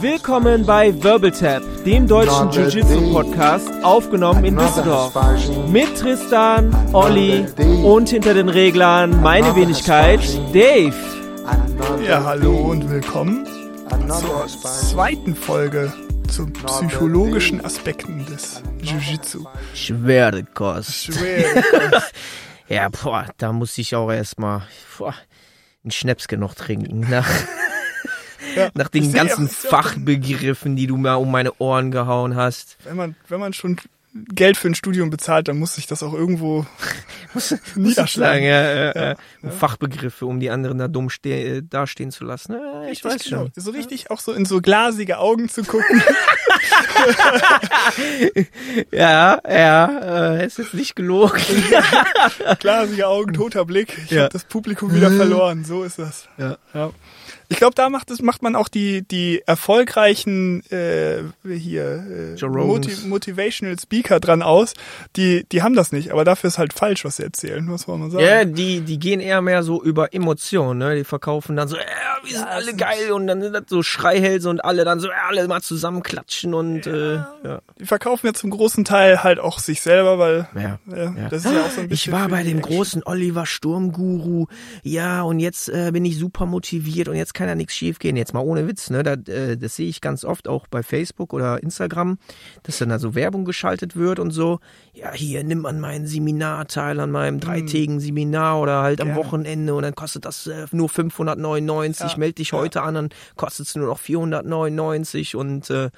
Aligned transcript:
Willkommen 0.00 0.64
bei 0.64 0.94
Wirbeltap, 1.02 1.62
dem 1.84 2.06
deutschen 2.06 2.50
Jiu-Jitsu-Podcast, 2.50 3.68
aufgenommen 3.84 4.44
in 4.46 4.56
Düsseldorf. 4.56 5.12
Mit 5.68 5.94
Tristan, 5.98 6.74
Olli 6.94 7.46
und 7.84 8.08
hinter 8.08 8.32
den 8.32 8.48
Reglern 8.48 9.20
meine 9.20 9.54
Wenigkeit, 9.54 10.20
Dave. 10.54 10.94
Ja, 12.02 12.24
hallo 12.24 12.56
und 12.70 12.88
willkommen 12.88 13.46
zur 14.20 14.46
zweiten 14.46 15.36
Folge 15.36 15.92
zu 16.28 16.46
psychologischen 16.46 17.62
Aspekten 17.62 18.24
des 18.24 18.62
Jiu-Jitsu. 18.80 19.44
Schwere 19.74 20.44
Kost. 20.44 21.04
Schwere 21.04 21.62
Kost. 21.90 22.14
Ja, 22.70 22.90
boah, 22.90 23.24
da 23.38 23.54
muss 23.54 23.78
ich 23.78 23.96
auch 23.96 24.10
erstmal 24.12 24.60
einen 25.82 25.90
Schnäpske 25.90 26.36
noch 26.36 26.54
trinken. 26.54 27.00
Nach, 27.08 27.26
Ja, 28.58 28.70
nach 28.74 28.88
den 28.88 29.04
ich 29.04 29.12
ganzen 29.12 29.46
auch- 29.46 29.50
Fachbegriffen, 29.52 30.76
die 30.76 30.86
du 30.86 30.96
mir 30.96 31.18
um 31.18 31.30
meine 31.30 31.52
Ohren 31.58 31.90
gehauen 31.90 32.34
hast. 32.36 32.76
Wenn 32.84 32.96
man, 32.96 33.16
wenn 33.28 33.40
man 33.40 33.52
schon 33.52 33.76
Geld 34.34 34.56
für 34.56 34.68
ein 34.68 34.74
Studium 34.74 35.10
bezahlt, 35.10 35.48
dann 35.48 35.58
muss 35.58 35.74
sich 35.74 35.86
das 35.86 36.02
auch 36.02 36.12
irgendwo 36.14 36.66
niederschlagen. 37.76 38.44
Ja, 38.44 38.74
ja, 38.92 39.10
ja. 39.42 39.50
Fachbegriffe, 39.50 40.26
um 40.26 40.40
die 40.40 40.50
anderen 40.50 40.78
da 40.78 40.88
dumm 40.88 41.10
ste 41.10 41.30
äh, 41.30 41.62
dastehen 41.62 42.10
zu 42.10 42.24
lassen. 42.24 42.56
Ich 42.84 42.90
Richtig, 42.90 43.04
weiß 43.04 43.24
genau. 43.24 43.42
schon. 43.42 43.52
So 43.62 43.70
richtig 43.70 44.10
auch 44.10 44.20
so 44.20 44.32
in 44.32 44.44
so 44.44 44.60
glasige 44.60 45.18
Augen 45.18 45.48
zu 45.48 45.62
gucken. 45.62 46.02
Ja, 48.92 49.40
ja, 49.48 50.34
äh, 50.36 50.46
ist 50.46 50.58
jetzt 50.58 50.74
nicht 50.74 50.96
gelogen. 50.96 51.40
glasige 52.60 53.06
Augen, 53.06 53.32
toter 53.34 53.64
Blick. 53.64 53.96
Ich 54.04 54.10
Ja. 54.10 54.22
habe 54.22 54.32
das 54.32 54.44
Publikum 54.44 54.94
wieder 54.94 55.10
verloren. 55.10 55.64
So 55.64 55.84
ist 55.84 55.98
das. 55.98 56.28
Ja. 56.38 56.56
Ja. 56.74 56.90
Ich 57.50 57.56
glaube, 57.56 57.74
da 57.74 57.88
macht 57.88 58.10
es 58.10 58.20
macht 58.20 58.42
man 58.42 58.54
auch 58.54 58.68
die 58.68 59.02
die 59.08 59.42
erfolgreichen 59.46 60.62
äh, 60.70 61.22
hier 61.48 62.36
äh, 62.38 62.44
Rogans. 62.44 63.04
Motivational 63.06 63.78
Speaker 63.78 64.20
dran 64.20 64.42
aus. 64.42 64.74
Die 65.16 65.46
die 65.50 65.62
haben 65.62 65.74
das 65.74 65.90
nicht, 65.90 66.12
aber 66.12 66.24
dafür 66.24 66.48
ist 66.48 66.58
halt 66.58 66.74
falsch, 66.74 67.06
was 67.06 67.16
sie 67.16 67.22
erzählen. 67.22 67.66
Was 67.70 67.82
soll 67.82 67.96
man 67.96 68.10
sagen? 68.10 68.22
Ja, 68.24 68.44
die, 68.44 68.82
die 68.82 68.98
gehen 68.98 69.20
eher 69.20 69.40
mehr 69.40 69.62
so 69.62 69.82
über 69.82 70.12
Emotionen, 70.12 70.78
ne? 70.78 70.96
Die 70.96 71.04
verkaufen 71.04 71.56
dann 71.56 71.68
so, 71.68 71.76
ja, 71.76 71.82
wir 72.22 72.30
sind 72.36 72.40
Ja, 72.46 72.48
alle 72.48 72.74
geil 72.76 73.12
und 73.12 73.26
dann 73.26 73.40
sind 73.40 73.54
das 73.54 73.64
so 73.68 73.82
Schreihälse 73.82 74.50
und 74.50 74.62
alle 74.62 74.84
dann 74.84 75.00
so, 75.00 75.08
ja, 75.08 75.14
alle 75.28 75.46
mal 75.48 75.62
zusammenklatschen 75.62 76.47
und 76.54 76.86
äh, 76.86 77.14
ja. 77.16 77.60
Die 77.78 77.84
verkaufen 77.86 78.26
ja 78.26 78.32
zum 78.34 78.50
großen 78.50 78.84
Teil 78.84 79.22
halt 79.22 79.38
auch 79.38 79.58
sich 79.58 79.80
selber, 79.82 80.18
weil 80.18 80.48
Ja, 80.54 80.78
äh, 80.90 81.04
ja. 81.04 81.28
das 81.28 81.44
ist 81.44 81.52
ja 81.52 81.62
auch 81.62 81.70
so 81.70 81.80
ein 81.80 81.84
Ich 81.84 81.90
bisschen. 81.90 82.12
war 82.12 82.24
für 82.24 82.30
bei 82.30 82.42
dem 82.42 82.58
Action. 82.58 82.74
großen 82.76 83.02
Oliver 83.04 83.44
Sturmguru, 83.46 84.46
ja, 84.82 85.22
und 85.22 85.40
jetzt 85.40 85.68
äh, 85.68 85.90
bin 85.92 86.04
ich 86.04 86.16
super 86.18 86.46
motiviert 86.46 87.08
und 87.08 87.16
jetzt 87.16 87.34
kann 87.34 87.48
ja 87.48 87.54
nichts 87.54 87.74
schief 87.74 87.98
gehen. 87.98 88.16
Jetzt 88.16 88.32
mal 88.34 88.40
ohne 88.40 88.66
Witz, 88.66 88.90
ne? 88.90 89.02
Da, 89.02 89.12
äh, 89.12 89.56
das 89.56 89.76
sehe 89.76 89.88
ich 89.88 90.00
ganz 90.00 90.24
oft 90.24 90.48
auch 90.48 90.66
bei 90.66 90.82
Facebook 90.82 91.32
oder 91.32 91.62
Instagram, 91.62 92.18
dass 92.62 92.78
dann 92.78 92.88
da 92.88 92.98
so 92.98 93.14
Werbung 93.14 93.44
geschaltet 93.44 93.94
wird 93.96 94.18
und 94.18 94.30
so. 94.30 94.60
Ja, 94.94 95.12
hier, 95.12 95.44
nimm 95.44 95.66
an 95.66 95.80
meinem 95.80 96.06
Seminar 96.06 96.66
teil, 96.66 96.98
an 97.00 97.10
meinem 97.10 97.40
dreitägigen 97.40 98.00
Seminar 98.00 98.60
oder 98.60 98.82
halt 98.82 99.00
am. 99.02 99.14
Wochenende 99.18 99.74
und 99.74 99.82
dann 99.82 99.94
kostet 99.96 100.24
das 100.24 100.46
äh, 100.46 100.66
nur 100.70 100.88
599. 100.88 102.12
Ja, 102.12 102.18
Meld 102.18 102.38
dich 102.38 102.52
ja. 102.52 102.58
heute 102.58 102.82
an, 102.82 102.94
dann 102.94 103.08
kostet 103.36 103.66
es 103.66 103.74
nur 103.74 103.86
noch 103.88 103.98
499 103.98 105.34
und 105.34 105.70
äh, 105.70 105.90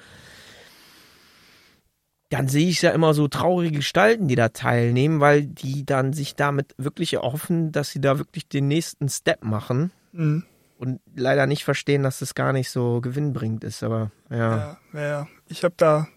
dann 2.31 2.47
sehe 2.47 2.67
ich 2.69 2.81
ja 2.81 2.91
immer 2.91 3.13
so 3.13 3.27
traurige 3.27 3.77
Gestalten, 3.77 4.27
die 4.27 4.35
da 4.35 4.49
teilnehmen, 4.49 5.19
weil 5.19 5.43
die 5.45 5.85
dann 5.85 6.13
sich 6.13 6.35
damit 6.35 6.73
wirklich 6.77 7.13
erhoffen, 7.13 7.71
dass 7.71 7.89
sie 7.91 8.01
da 8.01 8.17
wirklich 8.17 8.47
den 8.47 8.67
nächsten 8.67 9.07
Step 9.09 9.43
machen 9.43 9.91
Mhm. 10.13 10.43
und 10.77 10.99
leider 11.15 11.45
nicht 11.45 11.63
verstehen, 11.63 12.03
dass 12.03 12.19
das 12.19 12.33
gar 12.35 12.53
nicht 12.53 12.69
so 12.69 12.99
gewinnbringend 13.01 13.63
ist. 13.63 13.83
Aber 13.83 14.11
ja, 14.29 14.77
Ja, 14.93 14.99
ja. 15.01 15.27
Ich 15.47 15.63
habe 15.63 15.73
da 15.77 16.07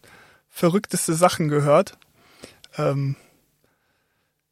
verrückteste 0.48 1.14
Sachen 1.14 1.48
gehört. 1.48 1.98
Ähm, 2.78 3.16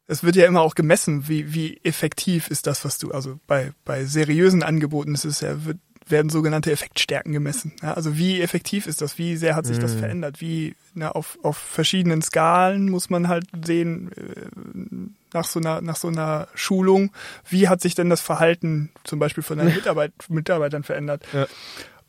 es 0.05 0.23
wird 0.23 0.35
ja 0.35 0.45
immer 0.45 0.61
auch 0.61 0.75
gemessen, 0.75 1.27
wie, 1.29 1.53
wie 1.53 1.79
effektiv 1.83 2.49
ist 2.49 2.67
das, 2.67 2.83
was 2.83 2.97
du, 2.97 3.11
also 3.11 3.39
bei, 3.47 3.71
bei 3.85 4.03
seriösen 4.03 4.61
Angeboten 4.63 5.13
ist 5.13 5.23
es 5.25 5.39
ja, 5.41 5.63
wird, 5.63 5.77
werden 6.07 6.29
sogenannte 6.29 6.71
Effektstärken 6.71 7.31
gemessen. 7.33 7.73
Ja, 7.81 7.93
also 7.93 8.17
wie 8.17 8.41
effektiv 8.41 8.87
ist 8.87 9.01
das, 9.01 9.17
wie 9.17 9.35
sehr 9.37 9.55
hat 9.55 9.65
sich 9.65 9.79
das 9.79 9.95
Mhm. 9.95 9.99
verändert, 9.99 10.41
wie 10.41 10.75
na, 10.93 11.11
auf, 11.11 11.37
auf 11.43 11.57
verschiedenen 11.57 12.21
Skalen 12.21 12.89
muss 12.89 13.09
man 13.09 13.27
halt 13.27 13.45
sehen, 13.65 14.11
äh, 14.11 15.33
nach 15.33 15.45
so 15.45 15.59
einer, 15.59 15.81
nach 15.81 15.95
so 15.95 16.09
einer 16.09 16.47
Schulung, 16.53 17.11
wie 17.49 17.67
hat 17.67 17.81
sich 17.81 17.95
denn 17.95 18.09
das 18.09 18.21
Verhalten 18.21 18.91
zum 19.03 19.19
Beispiel 19.19 19.43
von 19.43 19.57
deinen 19.57 19.73
Mitarbeit, 19.75 20.11
Mitarbeitern 20.29 20.83
verändert. 20.83 21.23
Ja. 21.33 21.47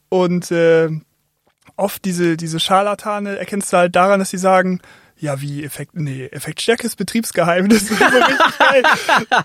Und 0.09 0.51
äh, 0.51 0.91
oft 1.77 2.05
diese, 2.05 2.37
diese 2.37 2.61
Scharlatane 2.61 3.39
erkennst 3.39 3.73
du 3.73 3.77
halt 3.79 3.97
daran, 3.97 4.21
dass 4.21 4.31
sie 4.31 4.39
sagen, 4.39 4.81
ja, 5.25 5.41
wie 5.41 5.65
Effekt, 5.65 5.95
nee, 5.95 6.27
Effektstärke 6.27 6.87
ist 6.87 6.97
Betriebsgeheimnis. 6.97 7.89
Das 7.89 7.91
ist 7.91 7.99
so 7.99 8.05
richtig 8.05 8.59
geil. 8.59 8.83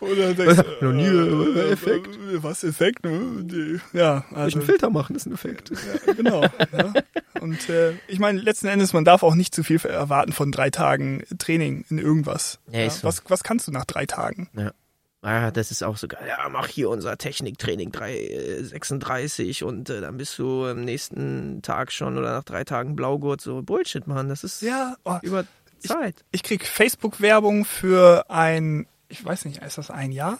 Oder 0.01 0.33
denkst 0.33 0.63
du, 0.79 0.85
Noch 0.85 0.93
nie, 0.93 1.05
äh, 1.05 1.59
äh, 1.59 1.71
Effekt. 1.71 2.15
äh, 2.15 2.43
Was 2.43 2.63
Effekt, 2.63 3.05
ne? 3.05 3.79
Ja, 3.93 4.25
also, 4.33 4.57
einen 4.59 4.65
Filter 4.65 4.89
machen 4.89 5.15
ist 5.15 5.25
ein 5.25 5.33
Effekt. 5.33 5.71
ja, 5.71 6.13
genau. 6.13 6.41
ja. 6.43 6.93
Und 7.39 7.69
äh, 7.69 7.93
ich 8.07 8.19
meine, 8.19 8.39
letzten 8.39 8.67
Endes, 8.67 8.93
man 8.93 9.05
darf 9.05 9.23
auch 9.23 9.35
nicht 9.35 9.55
zu 9.55 9.63
viel 9.63 9.79
erwarten 9.85 10.33
von 10.33 10.51
drei 10.51 10.69
Tagen 10.69 11.23
Training 11.37 11.85
in 11.89 11.97
irgendwas. 11.97 12.59
Ja, 12.71 12.85
ist 12.85 12.99
so. 12.99 13.07
was, 13.07 13.23
was 13.29 13.43
kannst 13.43 13.67
du 13.67 13.71
nach 13.71 13.85
drei 13.85 14.05
Tagen? 14.05 14.49
Ja. 14.57 14.71
Ah, 15.21 15.51
das 15.51 15.69
ist 15.71 15.83
auch 15.83 15.97
so 15.97 16.07
geil. 16.07 16.25
Ja, 16.25 16.47
mach 16.49 16.67
hier 16.67 16.89
unser 16.89 17.17
Techniktraining 17.17 17.91
336 17.91 19.65
und 19.65 19.89
äh, 19.89 19.99
dann 19.99 20.15
bist 20.15 20.39
du 20.39 20.65
am 20.65 20.85
nächsten 20.85 21.61
Tag 21.61 21.91
schon 21.91 22.17
oder 22.17 22.31
nach 22.31 22.45
drei 22.45 22.63
Tagen 22.63 22.95
Blaugurt. 22.95 23.41
So 23.41 23.61
Bullshit, 23.61 24.07
Mann. 24.07 24.29
Das 24.29 24.45
ist 24.45 24.61
Ja, 24.61 24.95
oh, 25.03 25.17
über 25.21 25.43
Zeit. 25.87 26.23
ich 26.31 26.43
krieg 26.43 26.65
Facebook-Werbung 26.65 27.65
für 27.65 28.25
ein, 28.29 28.85
ich 29.07 29.23
weiß 29.23 29.45
nicht, 29.45 29.61
ist 29.63 29.77
das 29.77 29.89
ein 29.91 30.11
Jahr? 30.11 30.39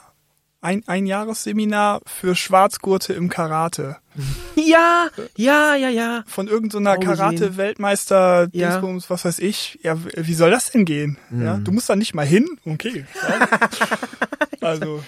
Ein, 0.61 0.83
ein 0.87 1.05
Jahresseminar 1.05 2.01
für 2.05 2.35
Schwarzgurte 2.35 3.13
im 3.13 3.29
Karate. 3.29 3.95
Ja, 4.61 5.07
ja, 5.37 5.73
ja, 5.75 5.87
ja. 5.89 6.23
Von 6.27 6.47
irgendeiner 6.49 6.95
Oh, 6.97 6.99
gesehen. 6.99 7.15
Karate-Weltmeister, 7.15 8.49
Ja. 8.51 8.69
Dingsbums, 8.71 9.09
was 9.09 9.23
weiß 9.25 9.39
ich. 9.39 9.79
Ja, 9.83 9.97
wie 10.15 10.33
soll 10.33 10.51
das 10.51 10.69
denn 10.69 10.83
gehen? 10.85 11.17
Ja, 11.31 11.55
Mhm. 11.57 11.63
du 11.63 11.71
musst 11.71 11.89
da 11.89 11.95
nicht 11.95 12.13
mal 12.13 12.25
hin? 12.25 12.45
Okay. 12.65 13.05
Ja. 13.23 13.47
also, 14.61 15.01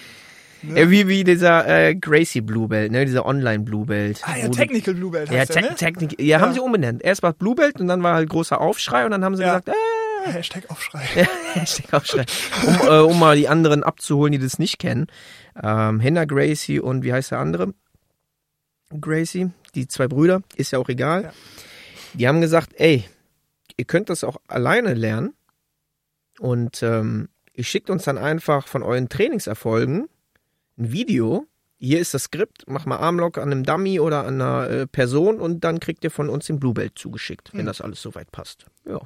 Ja, 0.62 0.90
wie, 0.90 1.06
wie 1.08 1.22
dieser 1.24 1.66
äh, 1.68 1.94
Gracie 1.94 2.40
Blue 2.40 2.66
Belt, 2.68 2.90
ne? 2.92 3.04
Dieser 3.04 3.26
Online 3.26 3.62
Blue 3.62 3.84
Belt. 3.84 4.20
ah 4.24 4.36
ja, 4.36 4.48
Technical 4.48 4.94
Blue 4.94 5.10
Belt 5.10 5.30
Ja, 5.30 5.40
heißt 5.40 5.54
der, 5.54 5.62
ne? 5.62 5.74
Technik. 5.74 6.20
Ja, 6.20 6.40
haben 6.40 6.48
Ja. 6.50 6.54
sie 6.54 6.60
umbenannt. 6.60 7.02
Erst 7.02 7.22
war 7.22 7.32
Blue 7.34 7.54
Belt 7.54 7.78
und 7.80 7.88
dann 7.88 8.02
war 8.02 8.14
halt 8.14 8.28
großer 8.30 8.60
Aufschrei 8.60 9.04
und 9.04 9.10
dann 9.10 9.24
haben 9.24 9.36
sie 9.36 9.42
Ja. 9.42 9.58
gesagt, 9.58 9.68
äh, 9.68 9.72
Hashtag 10.24 10.70
Aufschrei. 10.70 11.00
Hashtag 11.54 11.92
Aufschrei. 11.94 12.24
Um, 12.66 12.74
äh, 12.88 13.00
um 13.00 13.18
mal 13.18 13.36
die 13.36 13.48
anderen 13.48 13.82
abzuholen, 13.82 14.32
die 14.32 14.38
das 14.38 14.58
nicht 14.58 14.78
kennen. 14.78 15.06
Ähm, 15.62 16.00
Henna 16.00 16.24
Gracie 16.24 16.80
und 16.80 17.02
wie 17.04 17.12
heißt 17.12 17.30
der 17.32 17.38
andere? 17.38 17.74
Gracie, 19.00 19.50
die 19.74 19.88
zwei 19.88 20.06
Brüder, 20.06 20.42
ist 20.56 20.70
ja 20.72 20.78
auch 20.78 20.88
egal. 20.88 21.22
Ja. 21.24 21.32
Die 22.14 22.28
haben 22.28 22.40
gesagt, 22.40 22.74
ey, 22.76 23.04
ihr 23.76 23.84
könnt 23.86 24.10
das 24.10 24.22
auch 24.22 24.36
alleine 24.48 24.94
lernen 24.94 25.34
und 26.38 26.82
ähm, 26.82 27.28
ihr 27.54 27.64
schickt 27.64 27.88
uns 27.90 28.04
dann 28.04 28.18
einfach 28.18 28.66
von 28.66 28.82
euren 28.82 29.08
Trainingserfolgen 29.08 30.08
ein 30.78 30.92
Video. 30.92 31.46
Hier 31.78 31.98
ist 32.00 32.14
das 32.14 32.24
Skript, 32.24 32.64
mach 32.66 32.86
mal 32.86 32.98
Armlock 32.98 33.38
an 33.38 33.50
einem 33.50 33.64
Dummy 33.64 33.98
oder 33.98 34.24
an 34.24 34.40
einer 34.40 34.70
äh, 34.70 34.86
Person 34.86 35.40
und 35.40 35.64
dann 35.64 35.80
kriegt 35.80 36.04
ihr 36.04 36.10
von 36.10 36.28
uns 36.28 36.46
den 36.46 36.60
Blue 36.60 36.74
Belt 36.74 36.92
zugeschickt, 36.96 37.52
wenn 37.54 37.62
Mhm. 37.62 37.66
das 37.66 37.80
alles 37.80 38.00
soweit 38.02 38.30
passt. 38.30 38.66
Ja. 38.84 39.00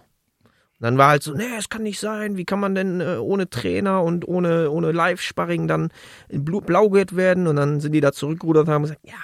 Dann 0.79 0.99
war 0.99 1.09
halt 1.09 1.23
so, 1.23 1.33
nee, 1.33 1.45
es 1.59 1.69
kann 1.71 1.83
nicht 1.85 1.99
sein. 1.99 2.37
Wie 2.37 2.45
kann 2.45 2.61
man 2.61 2.75
denn 2.75 3.01
äh, 3.01 3.17
ohne 3.17 3.49
Trainer 3.49 4.03
und 4.03 4.29
ohne, 4.29 4.71
ohne 4.71 4.93
Live-Sparring 4.93 5.67
dann 5.69 5.91
in 6.29 6.45
Blu 6.45 6.61
Blaugeld 6.61 7.17
werden? 7.17 7.47
Und 7.47 7.57
dann 7.57 7.81
sind 7.81 7.93
die 7.93 8.01
da 8.03 8.13
zurückgerudert 8.13 8.67
und 8.69 8.75
haben 8.75 8.83
gesagt, 8.83 9.01
ja, 9.03 9.15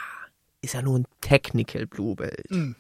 ist 0.63 0.75
ja 0.75 0.81
nur 0.83 0.99
ein 1.01 1.05
Technical 1.21 1.87
Blue 1.87 2.17
Belt. 2.17 2.51
Mhm. 2.51 2.75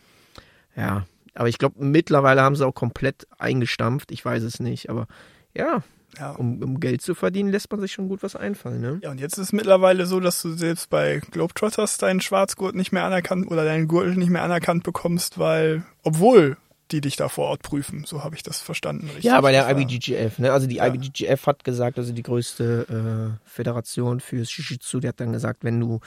Ja, 0.75 1.05
aber 1.35 1.49
ich 1.49 1.59
glaube, 1.59 1.85
mittlerweile 1.85 2.41
haben 2.43 2.57
sie 2.57 2.67
auch 2.67 2.75
komplett 2.75 3.27
eingestampft. 3.39 4.11
Ich 4.11 4.25
weiß 4.25 4.43
es 4.43 4.59
nicht, 4.59 4.89
aber 4.89 5.07
ja, 5.55 5.83
Ja. 6.19 6.31
um, 6.33 6.63
um 6.63 6.81
Geld 6.81 7.03
zu 7.03 7.15
verdienen, 7.15 7.51
lässt 7.51 7.71
man 7.71 7.81
sich 7.81 7.93
schon 7.93 8.09
gut 8.09 8.23
was 8.23 8.37
einfallen, 8.37 8.81
ne? 8.81 9.01
Ja, 9.03 9.11
und 9.11 9.21
jetzt 9.21 9.35
ist 9.35 9.47
es 9.49 9.53
mittlerweile 9.53 10.07
so, 10.07 10.19
dass 10.21 10.41
du 10.41 10.53
selbst 10.53 10.89
bei 10.89 11.21
Globetrotters 11.31 11.99
deinen 11.99 12.23
Schwarzgurt 12.23 12.75
nicht 12.75 12.93
mehr 12.93 13.05
anerkannt 13.05 13.51
oder 13.51 13.67
deinen 13.67 13.87
Gürtel 13.89 14.17
nicht 14.17 14.31
mehr 14.31 14.43
anerkannt 14.43 14.83
bekommst, 14.85 15.39
weil, 15.39 15.85
obwohl 16.03 16.57
die 16.93 17.01
dich 17.01 17.17
da 17.17 17.29
vor 17.29 17.49
Ort 17.49 17.63
prüfen, 17.63 18.05
so 18.07 18.23
habe 18.23 18.37
ich 18.37 18.43
das 18.43 18.61
verstanden. 18.61 19.07
Richtig? 19.07 19.25
Ja, 19.25 19.41
bei 19.41 19.53
der 19.53 19.69
IBGGF, 19.71 20.39
ne? 20.39 20.53
Also 20.53 20.67
die 20.67 20.77
Ja. 20.77 20.87
IBGGF 20.87 21.47
hat 21.47 21.65
gesagt, 21.65 21.99
also 21.99 22.13
die 22.13 22.23
größte 22.23 23.33
äh, 23.37 23.49
Föderation 23.49 24.21
fürs 24.21 24.51
Jiu-Jitsu, 24.57 25.01
die 25.01 25.09
hat 25.09 25.21
dann 25.21 25.33
gesagt, 25.33 25.65
wenn 25.65 25.81
du 25.81 26.01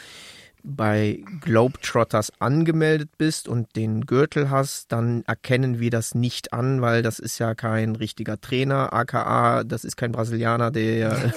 bei 0.68 1.20
Globetrotters 1.42 2.34
angemeldet 2.40 3.10
bist 3.20 3.48
und 3.48 3.76
den 3.76 4.08
Gürtel 4.08 4.50
hast, 4.50 4.92
dann 4.92 5.24
erkennen 5.28 5.80
wir 5.80 5.92
das 5.92 6.16
nicht 6.16 6.54
an, 6.54 6.82
weil 6.82 7.04
das 7.04 7.20
ist 7.20 7.38
ja 7.38 7.54
kein 7.54 7.96
richtiger 7.96 8.42
Trainer, 8.42 8.92
aka, 8.92 9.64
das 9.64 9.84
ist 9.84 9.96
kein 9.96 10.12
Brasilianer, 10.12 10.72
der 10.72 11.12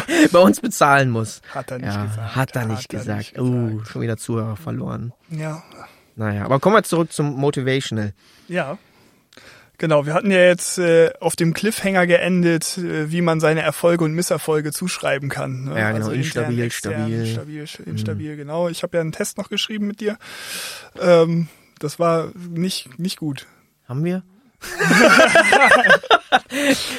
bei 0.32 0.38
uns 0.38 0.60
bezahlen 0.60 1.10
muss. 1.10 1.42
Hat 1.52 1.72
er 1.72 1.78
nicht 1.78 1.86
ja, 1.92 2.04
gesagt. 2.04 2.36
hat 2.36 2.54
er 2.54 2.66
nicht 2.66 2.88
gesagt. 2.88 3.18
nicht 3.18 3.38
Oh, 3.40 3.66
gesagt. 3.66 3.88
schon 3.88 4.02
wieder 4.02 4.16
Zuhörer 4.16 4.56
verloren. 4.56 5.12
Ja. 5.28 5.60
Naja, 6.14 6.44
aber 6.44 6.60
kommen 6.60 6.76
wir 6.76 6.82
zurück 6.84 7.12
zum 7.12 7.34
Motivational. 7.34 8.12
Ja. 8.48 8.78
Genau, 9.78 10.06
wir 10.06 10.14
hatten 10.14 10.32
ja 10.32 10.40
jetzt 10.40 10.78
äh, 10.78 11.12
auf 11.20 11.36
dem 11.36 11.54
Cliffhanger 11.54 12.08
geendet, 12.08 12.78
äh, 12.78 13.12
wie 13.12 13.20
man 13.20 13.38
seine 13.38 13.62
Erfolge 13.62 14.02
und 14.04 14.12
Misserfolge 14.12 14.72
zuschreiben 14.72 15.28
kann. 15.28 15.66
Ne? 15.66 15.78
Ja, 15.78 15.92
genau, 15.92 16.06
also 16.06 16.10
instabil, 16.10 16.60
extern, 16.62 16.94
stabil. 16.94 17.26
Stabil, 17.26 17.68
instabil, 17.86 18.32
mhm. 18.32 18.36
genau. 18.36 18.68
Ich 18.68 18.82
habe 18.82 18.96
ja 18.96 19.00
einen 19.00 19.12
Test 19.12 19.38
noch 19.38 19.48
geschrieben 19.48 19.86
mit 19.86 20.00
dir. 20.00 20.18
Ähm, 21.00 21.46
das 21.78 22.00
war 22.00 22.32
nicht, 22.50 22.98
nicht 22.98 23.18
gut. 23.18 23.46
Haben 23.88 24.04
wir? 24.04 24.24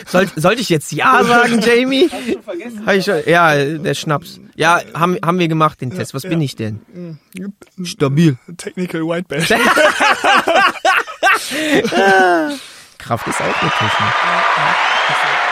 Soll, 0.07 0.27
sollte 0.37 0.61
ich 0.61 0.69
jetzt 0.69 0.93
Ja 0.93 1.23
sagen, 1.23 1.59
Jamie? 1.65 2.09
Hast 2.09 2.27
du 2.27 2.41
vergessen? 2.41 2.85
Hab 2.85 2.95
ich 2.95 3.03
schon, 3.03 3.21
ja, 3.25 3.55
der 3.55 3.93
Schnaps. 3.93 4.39
Ja, 4.55 4.81
haben, 4.93 5.17
haben 5.23 5.37
wir 5.37 5.49
gemacht, 5.49 5.81
den 5.81 5.91
Test. 5.91 6.13
Was 6.13 6.23
ja, 6.23 6.29
bin 6.29 6.39
ich 6.41 6.55
denn? 6.55 6.79
Stabil. 7.83 8.37
Technical 8.57 9.01
White 9.01 9.27
Belt. 9.27 9.49
Kraft 12.97 13.27
ist 13.27 13.41
auch 13.41 13.61
eine 13.61 13.71
Technik. 13.71 14.13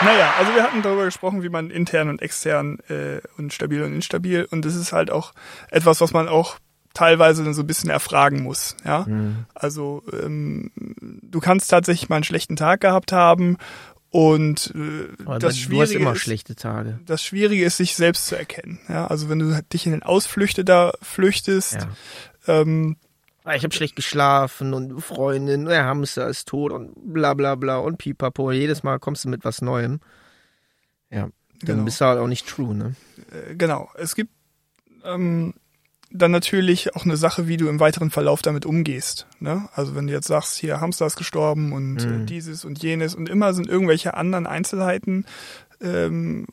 Naja, 0.04 0.34
also 0.38 0.54
wir 0.54 0.62
hatten 0.62 0.82
darüber 0.82 1.04
gesprochen, 1.04 1.42
wie 1.42 1.48
man 1.48 1.70
intern 1.70 2.08
und 2.08 2.22
extern 2.22 2.78
äh, 2.88 3.20
und 3.36 3.52
stabil 3.52 3.82
und 3.82 3.94
instabil 3.94 4.46
und 4.50 4.64
das 4.64 4.74
ist 4.74 4.92
halt 4.92 5.10
auch 5.10 5.32
etwas, 5.70 6.00
was 6.00 6.12
man 6.12 6.28
auch 6.28 6.58
teilweise 6.94 7.52
so 7.52 7.62
ein 7.62 7.66
bisschen 7.66 7.90
erfragen 7.90 8.42
muss. 8.42 8.76
Ja, 8.84 9.04
mhm. 9.08 9.46
also 9.54 10.02
ähm, 10.12 10.70
du 11.22 11.40
kannst 11.40 11.70
tatsächlich 11.70 12.08
mal 12.08 12.16
einen 12.16 12.24
schlechten 12.24 12.56
Tag 12.56 12.80
gehabt 12.80 13.12
haben 13.12 13.56
und 14.10 14.72
äh, 14.74 15.38
das 15.38 15.58
Schwierige 15.58 15.76
du 15.76 15.82
hast 15.82 15.92
immer 15.92 16.12
ist, 16.12 16.20
schlechte 16.20 16.56
Tage. 16.56 16.98
Das 17.04 17.22
Schwierige 17.22 17.64
ist, 17.64 17.76
sich 17.76 17.94
selbst 17.94 18.26
zu 18.26 18.36
erkennen. 18.36 18.80
Ja, 18.88 19.06
also 19.06 19.28
wenn 19.28 19.38
du 19.38 19.62
dich 19.72 19.84
in 19.86 19.92
den 19.92 20.02
Ausflüchte 20.02 20.64
da 20.64 20.92
flüchtest. 21.02 21.88
Ja. 22.46 22.60
Ähm, 22.60 22.96
ich 23.54 23.64
habe 23.64 23.74
schlecht 23.74 23.96
geschlafen 23.96 24.74
und 24.74 25.00
Freundin, 25.00 25.66
der 25.66 25.84
Hamster 25.84 26.28
ist 26.28 26.48
tot 26.48 26.72
und 26.72 26.92
bla 26.96 27.34
bla 27.34 27.54
bla 27.54 27.78
und 27.78 27.98
pipapo. 27.98 28.52
Jedes 28.52 28.82
Mal 28.82 28.98
kommst 28.98 29.24
du 29.24 29.28
mit 29.28 29.44
was 29.44 29.62
Neuem. 29.62 30.00
Ja, 31.10 31.22
dann 31.22 31.32
genau. 31.60 31.84
bist 31.84 32.00
du 32.00 32.04
halt 32.04 32.18
auch 32.18 32.26
nicht 32.26 32.46
true, 32.46 32.74
ne? 32.74 32.94
Äh, 33.32 33.54
genau. 33.54 33.90
Es 33.96 34.14
gibt 34.14 34.30
ähm, 35.04 35.54
dann 36.10 36.30
natürlich 36.30 36.94
auch 36.96 37.04
eine 37.04 37.16
Sache, 37.16 37.48
wie 37.48 37.56
du 37.56 37.68
im 37.68 37.80
weiteren 37.80 38.10
Verlauf 38.10 38.42
damit 38.42 38.64
umgehst. 38.64 39.26
Ne? 39.40 39.68
Also 39.74 39.94
wenn 39.94 40.06
du 40.06 40.12
jetzt 40.12 40.28
sagst, 40.28 40.56
hier 40.56 40.80
Hamster 40.80 41.06
ist 41.06 41.16
gestorben 41.16 41.72
und 41.72 42.02
äh, 42.04 42.06
mhm. 42.06 42.26
dieses 42.26 42.64
und 42.64 42.82
jenes 42.82 43.14
und 43.14 43.28
immer 43.28 43.52
sind 43.52 43.68
irgendwelche 43.68 44.14
anderen 44.14 44.46
Einzelheiten 44.46 45.26
ähm, 45.80 46.46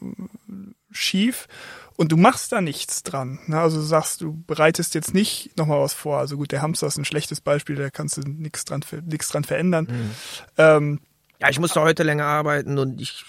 schief 0.91 1.47
und 1.97 2.11
du 2.11 2.17
machst 2.17 2.51
da 2.51 2.61
nichts 2.61 3.03
dran. 3.03 3.39
Ne? 3.47 3.59
Also 3.59 3.77
du 3.77 3.83
sagst, 3.83 4.21
du 4.21 4.43
bereitest 4.47 4.95
jetzt 4.95 5.13
nicht 5.13 5.57
nochmal 5.57 5.79
was 5.81 5.93
vor. 5.93 6.17
Also 6.17 6.37
gut, 6.37 6.51
der 6.51 6.61
Hamster 6.61 6.87
ist 6.87 6.97
ein 6.97 7.05
schlechtes 7.05 7.41
Beispiel, 7.41 7.75
da 7.75 7.89
kannst 7.89 8.17
du 8.17 8.21
nichts 8.21 8.65
dran, 8.65 8.83
nichts 9.05 9.29
dran 9.29 9.43
verändern. 9.43 9.87
Mhm. 9.89 10.11
Ähm, 10.57 10.99
ja, 11.39 11.49
ich 11.49 11.59
musste 11.59 11.81
heute 11.81 12.03
länger 12.03 12.25
arbeiten 12.25 12.77
und 12.77 13.01
ich 13.01 13.25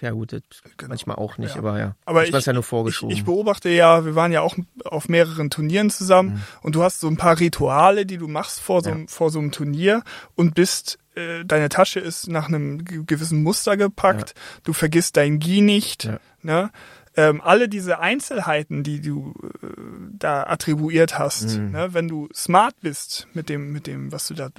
ja 0.00 0.10
gut, 0.10 0.30
genau. 0.76 0.88
manchmal 0.88 1.16
auch 1.16 1.38
nicht, 1.38 1.54
ja. 1.54 1.58
aber 1.58 1.78
ja. 1.78 1.96
Aber 2.04 2.26
ich, 2.26 2.44
ja 2.44 2.52
nur 2.52 2.62
vorgeschoben. 2.62 3.12
Ich, 3.12 3.20
ich, 3.20 3.24
beobachte 3.24 3.70
ja, 3.70 4.04
wir 4.04 4.14
waren 4.14 4.32
ja 4.32 4.42
auch 4.42 4.54
auf 4.84 5.08
mehreren 5.08 5.48
Turnieren 5.48 5.88
zusammen 5.88 6.34
mhm. 6.34 6.42
und 6.62 6.74
du 6.74 6.82
hast 6.82 7.00
so 7.00 7.08
ein 7.08 7.16
paar 7.16 7.40
Rituale, 7.40 8.04
die 8.04 8.18
du 8.18 8.28
machst 8.28 8.60
vor 8.60 8.82
so, 8.82 8.90
ja. 8.90 8.96
vor 9.06 9.30
so 9.30 9.38
einem 9.38 9.50
Turnier 9.50 10.02
und 10.34 10.54
bist 10.54 10.98
äh, 11.14 11.44
deine 11.44 11.70
Tasche 11.70 12.00
ist 12.00 12.28
nach 12.28 12.48
einem 12.48 12.84
gewissen 12.84 13.42
Muster 13.42 13.76
gepackt, 13.76 14.34
du 14.64 14.72
vergisst 14.72 15.16
dein 15.16 15.38
Gi 15.38 15.62
nicht, 15.62 16.10
ne? 16.42 16.70
Ähm, 17.16 17.40
alle 17.40 17.68
diese 17.68 18.00
Einzelheiten, 18.00 18.82
die 18.82 19.00
du 19.00 19.34
äh, 19.62 19.66
da 20.12 20.44
attribuiert 20.44 21.18
hast, 21.18 21.58
mhm. 21.58 21.70
ne, 21.70 21.94
wenn 21.94 22.08
du 22.08 22.28
smart 22.34 22.74
bist 22.80 23.28
mit 23.34 23.48
dem, 23.48 23.72
mit 23.72 23.86
dem, 23.86 24.10
was 24.10 24.26
du 24.28 24.34
da, 24.34 24.50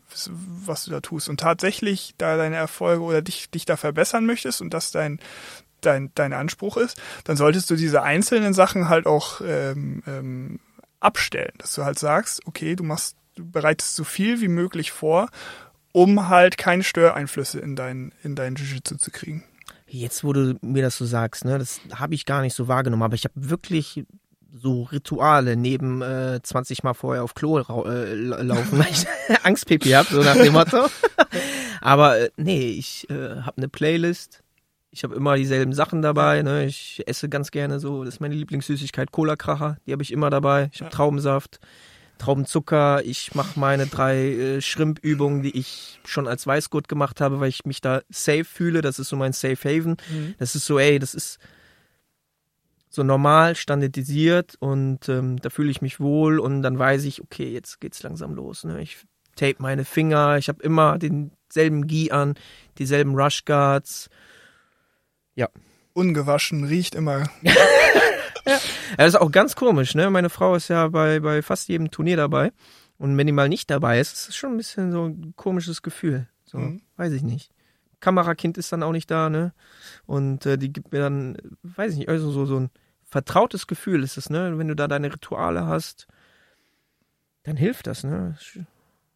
was 0.66 0.86
du 0.86 0.92
da 0.92 1.02
tust 1.02 1.28
und 1.30 1.40
tatsächlich 1.40 2.14
da 2.18 2.38
deine 2.38 2.56
Erfolge 2.56 3.04
oder 3.04 3.22
dich, 3.22 3.50
dich 3.50 3.66
da 3.66 3.76
verbessern 3.76 4.26
möchtest 4.26 4.62
und 4.62 4.74
das 4.74 4.92
dein, 4.92 5.20
dein, 5.82 6.12
dein 6.16 6.34
Anspruch 6.34 6.78
ist, 6.78 7.02
dann 7.26 7.36
solltest 7.36 7.70
du 7.70 7.76
diese 7.76 8.04
einzelnen 8.04 8.54
Sachen 8.54 8.90
halt 8.90 9.06
auch 9.06 9.42
ähm, 9.46 10.02
ähm, 10.08 10.60
abstellen, 11.00 11.54
dass 11.58 11.76
du 11.76 11.84
halt 11.84 12.00
sagst, 12.00 12.42
okay, 12.48 12.76
du 12.76 12.84
machst, 12.84 13.18
du 13.36 13.50
bereitest 13.50 13.96
so 13.96 14.04
viel 14.04 14.40
wie 14.42 14.48
möglich 14.48 14.92
vor, 14.92 15.30
um 15.92 16.30
halt 16.30 16.58
keine 16.58 16.84
Störeinflüsse 16.84 17.60
in 17.60 17.76
dein, 17.76 18.14
in 18.24 18.36
dein 18.36 18.56
Jiu-Jitsu 18.56 18.98
zu 18.98 19.12
kriegen. 19.12 19.44
Jetzt, 19.88 20.24
wo 20.24 20.34
du 20.34 20.58
mir 20.62 20.82
das 20.82 20.98
so 20.98 21.06
sagst, 21.06 21.46
ne, 21.46 21.60
das 21.60 21.80
habe 21.94 22.16
ich 22.16 22.26
gar 22.26 22.42
nicht 22.42 22.56
so 22.56 22.68
wahrgenommen, 22.68 23.04
aber 23.04 23.16
ich 23.16 23.24
habe 23.26 23.34
wirklich 23.36 24.04
so 24.52 24.84
Rituale 24.84 25.56
neben 25.56 26.02
äh, 26.02 26.40
20 26.42 26.84
Mal 26.84 26.94
vorher 26.94 27.24
auf 27.24 27.36
Klo 27.36 27.60
äh, 27.60 28.14
laufen, 28.14 28.80
weil 28.80 28.88
ich 28.90 29.06
Angstpipi 29.44 29.90
habe, 29.90 30.08
so 30.10 30.22
nach 30.22 30.36
dem 30.36 30.54
Motto. 30.54 30.88
aber 31.82 32.20
äh, 32.20 32.30
nee, 32.38 32.70
ich 32.70 33.10
äh, 33.10 33.42
habe 33.42 33.58
eine 33.58 33.68
Playlist. 33.68 34.42
Ich 34.92 35.04
habe 35.04 35.14
immer 35.16 35.36
dieselben 35.36 35.74
Sachen 35.74 36.02
dabei. 36.02 36.42
Ne? 36.42 36.66
Ich 36.66 37.04
esse 37.06 37.28
ganz 37.28 37.52
gerne 37.52 37.80
so, 37.80 38.06
das 38.06 38.16
ist 38.16 38.20
meine 38.22 38.36
Lieblingssüßigkeit, 38.36 39.12
Cola-Kracher. 39.12 39.78
Die 39.86 39.92
habe 39.92 40.02
ich 40.02 40.14
immer 40.14 40.30
dabei. 40.30 40.70
Ich 40.72 40.82
habe. 40.82 40.90
Traubensaft. 40.90 41.60
Traubenzucker, 42.18 43.04
ich 43.04 43.36
mache 43.36 43.60
meine 43.60 43.88
drei 43.88 44.18
äh, 44.18 44.62
Shrimp-Übungen, 44.62 45.42
die 45.42 45.58
ich 45.58 46.00
schon 46.06 46.28
als 46.28 46.48
Weißgurt 46.48 46.88
gemacht 46.88 47.22
habe, 47.22 47.40
weil 47.40 47.50
ich 47.50 47.66
mich 47.66 47.82
da 47.82 48.02
safe 48.10 48.46
fühle. 48.46 48.82
Das 48.82 49.00
ist 49.00 49.10
so 49.10 49.16
mein 49.16 49.34
Safe 49.34 49.58
Haven. 49.58 49.98
Mhm. 50.10 50.36
Das 50.38 50.56
ist 50.56 50.66
so, 50.66 50.80
ey, 50.80 51.00
das 51.00 51.14
ist 51.14 51.40
so 52.90 53.04
normal, 53.04 53.56
standardisiert 53.56 54.56
und 54.60 55.10
ähm, 55.10 55.38
da 55.42 55.50
fühle 55.50 55.70
ich 55.70 55.82
mich 55.82 56.00
wohl 56.00 56.40
und 56.40 56.62
dann 56.62 56.80
weiß 56.80 57.04
ich, 57.04 57.22
okay, 57.22 57.52
jetzt 57.52 57.82
geht's 57.82 58.02
langsam 58.04 58.34
los. 58.34 58.64
Ne? 58.64 58.82
Ich 58.82 59.00
tape 59.36 59.58
meine 59.60 59.84
Finger, 59.84 60.38
ich 60.38 60.48
habe 60.48 60.64
immer 60.64 60.98
denselben 60.98 61.88
Gi 61.88 62.12
an, 62.12 62.36
dieselben 62.78 63.14
Rush 63.14 63.44
Guards. 63.44 64.10
Ja. 65.36 65.50
Ungewaschen, 65.94 66.64
riecht 66.64 66.96
immer. 66.96 67.30
ja. 68.48 68.60
Das 68.98 69.08
ist 69.08 69.16
auch 69.16 69.32
ganz 69.32 69.56
komisch, 69.56 69.96
ne? 69.96 70.10
Meine 70.10 70.30
Frau 70.30 70.56
ist 70.56 70.68
ja 70.68 70.88
bei, 70.88 71.20
bei 71.20 71.42
fast 71.42 71.68
jedem 71.68 71.92
Turnier 71.92 72.18
dabei. 72.18 72.52
Und 72.98 73.18
wenn 73.18 73.28
die 73.28 73.34
mal 73.34 73.50
nicht 73.50 73.70
dabei 73.70 74.00
ist, 74.00 74.14
ist 74.14 74.30
es 74.30 74.36
schon 74.36 74.52
ein 74.52 74.58
bisschen 74.58 74.92
so 74.92 75.06
ein 75.06 75.34
komisches 75.36 75.82
Gefühl. 75.82 76.28
So, 76.46 76.60
mhm. 76.60 76.82
weiß 76.96 77.12
ich 77.14 77.24
nicht. 77.24 77.52
Kamerakind 78.00 78.58
ist 78.58 78.72
dann 78.72 78.84
auch 78.84 78.92
nicht 78.92 79.10
da, 79.10 79.30
ne? 79.30 79.54
Und 80.06 80.46
äh, 80.46 80.58
die 80.58 80.72
gibt 80.72 80.92
mir 80.92 81.00
dann, 81.00 81.38
weiß 81.64 81.94
ich 81.94 81.98
nicht, 81.98 82.10
also 82.10 82.32
so, 82.32 82.46
so 82.46 82.60
ein 82.60 82.70
vertrautes 83.04 83.68
Gefühl 83.68 84.04
ist 84.04 84.18
es, 84.18 84.30
ne? 84.30 84.58
Wenn 84.58 84.68
du 84.68 84.76
da 84.76 84.88
deine 84.88 85.12
Rituale 85.12 85.66
hast, 85.66 86.08
dann 87.44 87.58
hilft 87.58 87.88
das, 87.88 88.04
ne? 88.04 88.38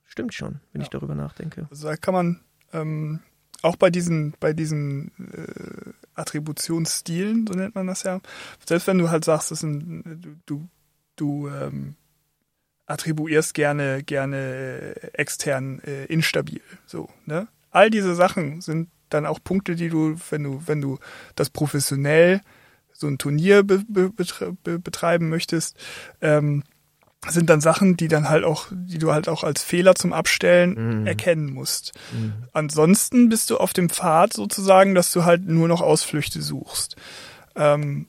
Stimmt 0.05 0.33
schon, 0.33 0.59
wenn 0.71 0.81
ja. 0.81 0.85
ich 0.85 0.89
darüber 0.89 1.15
nachdenke. 1.15 1.67
Also 1.69 1.87
da 1.87 1.95
kann 1.95 2.13
man 2.13 2.39
ähm, 2.73 3.19
auch 3.61 3.75
bei 3.75 3.89
diesen, 3.89 4.33
bei 4.39 4.53
diesen 4.53 5.11
äh, 5.33 5.91
Attributionsstilen, 6.15 7.47
so 7.47 7.53
nennt 7.53 7.75
man 7.75 7.87
das 7.87 8.03
ja, 8.03 8.21
selbst 8.65 8.87
wenn 8.87 8.97
du 8.97 9.09
halt 9.09 9.25
sagst, 9.25 9.51
das 9.51 9.59
sind, 9.59 10.41
du, 10.45 10.67
du, 11.15 11.49
ähm, 11.49 11.95
attribuierst 12.89 13.53
gerne, 13.53 14.03
gerne 14.03 14.95
extern 15.13 15.79
äh, 15.79 16.05
instabil. 16.05 16.61
So, 16.85 17.09
ne? 17.25 17.47
All 17.71 17.89
diese 17.89 18.15
Sachen 18.15 18.61
sind 18.61 18.89
dann 19.09 19.25
auch 19.25 19.39
Punkte, 19.43 19.75
die 19.75 19.89
du, 19.89 20.15
wenn 20.31 20.43
du, 20.43 20.63
wenn 20.65 20.81
du 20.81 20.97
das 21.35 21.49
professionell 21.51 22.41
so 22.91 23.07
ein 23.07 23.17
Turnier 23.17 23.63
be, 23.63 23.83
be, 23.87 24.11
betreiben 24.79 25.29
möchtest, 25.29 25.77
ähm, 26.21 26.63
sind 27.27 27.49
dann 27.49 27.61
Sachen, 27.61 27.97
die 27.97 28.07
dann 28.07 28.29
halt 28.29 28.43
auch, 28.43 28.67
die 28.71 28.97
du 28.97 29.11
halt 29.11 29.27
auch 29.27 29.43
als 29.43 29.61
Fehler 29.61 29.95
zum 29.95 30.13
Abstellen 30.13 31.01
mhm. 31.01 31.07
erkennen 31.07 31.51
musst. 31.51 31.93
Mhm. 32.13 32.33
Ansonsten 32.53 33.29
bist 33.29 33.49
du 33.49 33.57
auf 33.57 33.73
dem 33.73 33.89
Pfad 33.89 34.33
sozusagen, 34.33 34.95
dass 34.95 35.11
du 35.11 35.25
halt 35.25 35.45
nur 35.47 35.67
noch 35.67 35.81
Ausflüchte 35.81 36.41
suchst. 36.41 36.95
Ähm, 37.55 38.07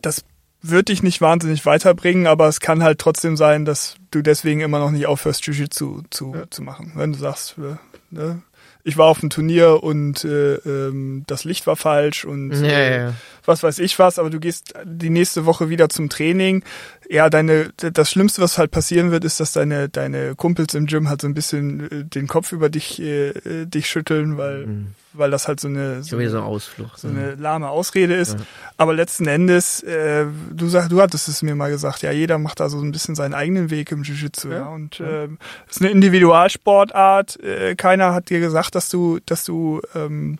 das 0.00 0.24
wird 0.62 0.88
dich 0.88 1.02
nicht 1.02 1.20
wahnsinnig 1.20 1.66
weiterbringen, 1.66 2.26
aber 2.26 2.48
es 2.48 2.60
kann 2.60 2.82
halt 2.82 2.98
trotzdem 2.98 3.36
sein, 3.36 3.66
dass 3.66 3.96
du 4.10 4.22
deswegen 4.22 4.60
immer 4.60 4.78
noch 4.78 4.90
nicht 4.90 5.06
aufhörst, 5.06 5.44
Jiu-Jitsu 5.46 6.04
zu, 6.08 6.34
ja. 6.34 6.50
zu 6.50 6.62
machen. 6.62 6.92
Wenn 6.94 7.12
du 7.12 7.18
sagst, 7.18 7.56
äh, 7.58 7.76
ne, 8.10 8.42
ich 8.84 8.98
war 8.98 9.06
auf 9.06 9.20
dem 9.20 9.30
Turnier 9.30 9.82
und 9.82 10.24
äh, 10.24 10.56
ähm, 10.56 11.24
das 11.26 11.44
Licht 11.44 11.66
war 11.66 11.76
falsch 11.76 12.24
und 12.24 12.52
ja, 12.52 12.68
äh, 12.68 12.98
ja. 12.98 13.14
was 13.44 13.62
weiß 13.62 13.78
ich 13.78 13.98
was, 13.98 14.18
aber 14.18 14.28
du 14.28 14.38
gehst 14.38 14.74
die 14.84 15.10
nächste 15.10 15.46
Woche 15.46 15.70
wieder 15.70 15.88
zum 15.88 16.10
Training. 16.10 16.62
Ja, 17.08 17.30
deine 17.30 17.70
das 17.76 18.10
Schlimmste, 18.10 18.42
was 18.42 18.58
halt 18.58 18.70
passieren 18.70 19.10
wird, 19.10 19.24
ist, 19.24 19.40
dass 19.40 19.52
deine 19.52 19.88
deine 19.88 20.34
Kumpels 20.34 20.74
im 20.74 20.86
Gym 20.86 21.08
halt 21.08 21.22
so 21.22 21.28
ein 21.28 21.34
bisschen 21.34 21.90
äh, 21.90 22.04
den 22.04 22.26
Kopf 22.26 22.52
über 22.52 22.68
dich 22.68 23.00
äh, 23.00 23.30
äh 23.30 23.66
dich 23.66 23.88
schütteln, 23.88 24.36
weil 24.36 24.66
mhm 24.66 24.86
weil 25.14 25.30
das 25.30 25.48
halt 25.48 25.60
so 25.60 25.68
eine 25.68 26.02
so, 26.02 26.18
eine, 26.18 26.42
Ausflucht, 26.42 26.98
so 26.98 27.08
eine 27.08 27.36
lahme 27.36 27.68
Ausrede 27.68 28.14
ist. 28.14 28.34
Ja. 28.34 28.46
Aber 28.76 28.94
letzten 28.94 29.26
Endes, 29.26 29.82
äh, 29.82 30.26
du 30.52 30.68
sag, 30.68 30.88
du 30.88 31.00
hattest 31.00 31.28
es 31.28 31.42
mir 31.42 31.54
mal 31.54 31.70
gesagt, 31.70 32.02
ja, 32.02 32.10
jeder 32.10 32.38
macht 32.38 32.60
da 32.60 32.68
so 32.68 32.80
ein 32.80 32.90
bisschen 32.90 33.14
seinen 33.14 33.32
eigenen 33.32 33.70
Weg 33.70 33.92
im 33.92 34.02
Jiu-Jitsu, 34.02 34.50
ja. 34.50 34.66
Und 34.66 35.00
äh, 35.00 35.28
es 35.68 35.76
ist 35.76 35.82
eine 35.82 35.90
Individualsportart. 35.90 37.40
Äh, 37.42 37.76
keiner 37.76 38.12
hat 38.12 38.28
dir 38.28 38.40
gesagt, 38.40 38.53
dass 38.74 38.88
du, 38.88 39.18
dass 39.26 39.44
du, 39.44 39.80
ähm, 39.94 40.38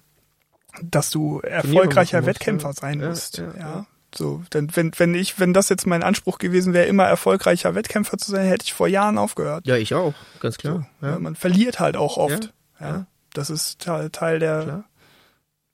dass 0.83 1.11
du 1.11 1.40
erfolgreicher 1.40 2.26
Wettkämpfer 2.26 2.73
sein 2.73 2.99
musst. 2.99 3.38
Ja, 3.38 3.52
ja. 3.59 3.87
So, 4.14 4.42
denn 4.52 4.68
wenn, 4.75 4.92
wenn 4.97 5.14
ich, 5.14 5.40
wenn 5.40 5.52
das 5.52 5.68
jetzt 5.68 5.87
mein 5.87 6.04
Anspruch 6.04 6.38
gewesen 6.38 6.73
wäre, 6.73 6.87
immer 6.87 7.04
erfolgreicher 7.04 7.75
Wettkämpfer 7.75 8.16
zu 8.16 8.30
sein, 8.30 8.47
hätte 8.47 8.64
ich 8.64 8.73
vor 8.73 8.87
Jahren 8.87 9.18
aufgehört. 9.18 9.66
Ja, 9.66 9.76
ich 9.76 9.92
auch, 9.94 10.14
ganz 10.38 10.56
klar. 10.56 10.87
So, 11.00 11.06
ja. 11.06 11.18
Man 11.18 11.35
verliert 11.35 11.80
halt 11.80 11.97
auch 11.97 12.16
oft. 12.16 12.52
Ja, 12.80 12.87
Ja, 12.87 12.94
ja. 12.94 13.06
Das 13.33 13.50
ist 13.50 13.80
Teil, 13.80 14.11
Teil 14.11 14.38
der 14.38 14.62
Klar. 14.62 14.85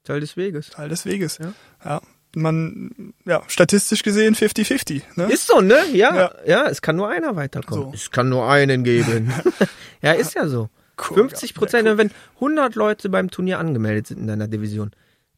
Teil 0.04 0.20
des 0.20 0.36
Weges. 0.38 0.70
Teil 0.70 0.88
des 0.88 1.04
Weges. 1.04 1.36
Ja. 1.38 1.52
Ja. 1.84 2.00
Man, 2.34 3.12
ja, 3.26 3.42
statistisch 3.48 4.02
gesehen 4.02 4.34
50-50. 4.34 5.02
Ne? 5.16 5.24
Ist 5.24 5.46
so, 5.48 5.60
ne? 5.60 5.78
Ja, 5.92 6.14
Ja. 6.16 6.30
ja, 6.46 6.66
es 6.68 6.80
kann 6.80 6.96
nur 6.96 7.08
einer 7.10 7.36
weiterkommen. 7.36 7.86
So. 7.88 7.92
Es 7.94 8.10
kann 8.10 8.28
nur 8.30 8.48
einen 8.48 8.84
geben. 8.84 9.32
ja, 10.00 10.12
ist 10.12 10.34
ja 10.34 10.46
so. 10.46 10.70
Cool, 11.08 11.28
50 11.28 11.54
Prozent, 11.54 11.86
ja, 11.86 11.92
cool. 11.92 11.98
wenn 11.98 12.10
100 12.36 12.74
Leute 12.74 13.08
beim 13.08 13.30
Turnier 13.30 13.58
angemeldet 13.58 14.08
sind 14.08 14.18
in 14.18 14.26
deiner 14.26 14.48
Division, 14.48 14.90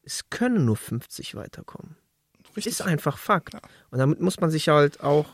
es 0.03 0.29
können 0.29 0.65
nur 0.65 0.77
50 0.77 1.35
weiterkommen. 1.35 1.95
Richtig. 2.55 2.73
Ist 2.73 2.81
einfach 2.81 3.17
Fakt. 3.17 3.55
Und 3.89 3.97
damit 3.97 4.21
muss 4.21 4.39
man 4.39 4.51
sich 4.51 4.69
halt 4.69 5.01
auch 5.01 5.25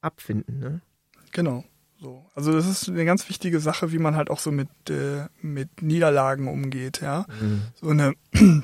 abfinden, 0.00 0.58
ne? 0.58 0.80
Genau. 1.32 1.64
So. 2.00 2.24
Also 2.34 2.52
das 2.52 2.66
ist 2.66 2.88
eine 2.88 3.04
ganz 3.04 3.28
wichtige 3.28 3.60
Sache, 3.60 3.92
wie 3.92 3.98
man 3.98 4.16
halt 4.16 4.30
auch 4.30 4.38
so 4.38 4.50
mit, 4.50 4.68
äh, 4.88 5.26
mit 5.42 5.82
Niederlagen 5.82 6.48
umgeht, 6.48 7.02
ja. 7.02 7.26
Mhm. 7.40 7.62
So 7.74 7.88
eine, 7.90 8.14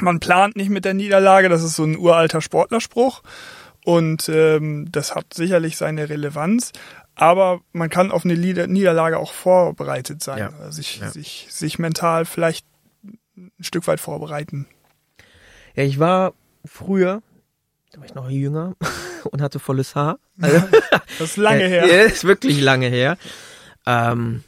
man 0.00 0.20
plant 0.20 0.56
nicht 0.56 0.68
mit 0.68 0.84
der 0.84 0.92
Niederlage, 0.92 1.48
das 1.48 1.62
ist 1.62 1.76
so 1.76 1.84
ein 1.84 1.96
uralter 1.96 2.42
Sportlerspruch. 2.42 3.22
Und 3.84 4.28
ähm, 4.28 4.90
das 4.90 5.14
hat 5.14 5.32
sicherlich 5.32 5.76
seine 5.76 6.08
Relevanz, 6.08 6.72
aber 7.16 7.60
man 7.72 7.90
kann 7.90 8.12
auf 8.12 8.24
eine 8.24 8.34
Lieder 8.34 8.66
Niederlage 8.68 9.18
auch 9.18 9.32
vorbereitet 9.32 10.22
sein, 10.22 10.38
Ja. 10.38 10.70
sich, 10.70 10.98
Ja. 11.00 11.10
sich, 11.10 11.46
sich 11.50 11.78
mental 11.80 12.24
vielleicht 12.24 12.64
ein 13.36 13.50
Stück 13.60 13.86
weit 13.88 14.00
vorbereiten. 14.00 14.66
Ja, 15.74 15.82
ich 15.82 15.98
war 15.98 16.32
früher, 16.64 17.22
da 17.92 17.98
war 17.98 18.06
ich 18.06 18.14
noch 18.14 18.30
jünger 18.30 18.76
und 19.30 19.42
hatte 19.42 19.58
volles 19.58 19.94
Haar. 19.96 20.18
Also, 20.40 20.62
Das 21.18 21.30
ist 21.30 21.36
lange 21.36 21.66
her. 21.66 21.86
Ja, 21.86 22.02
ist 22.04 22.24
wirklich 22.24 22.60
lange 22.60 22.88
her. 22.88 23.16
Ähm, 23.86 24.44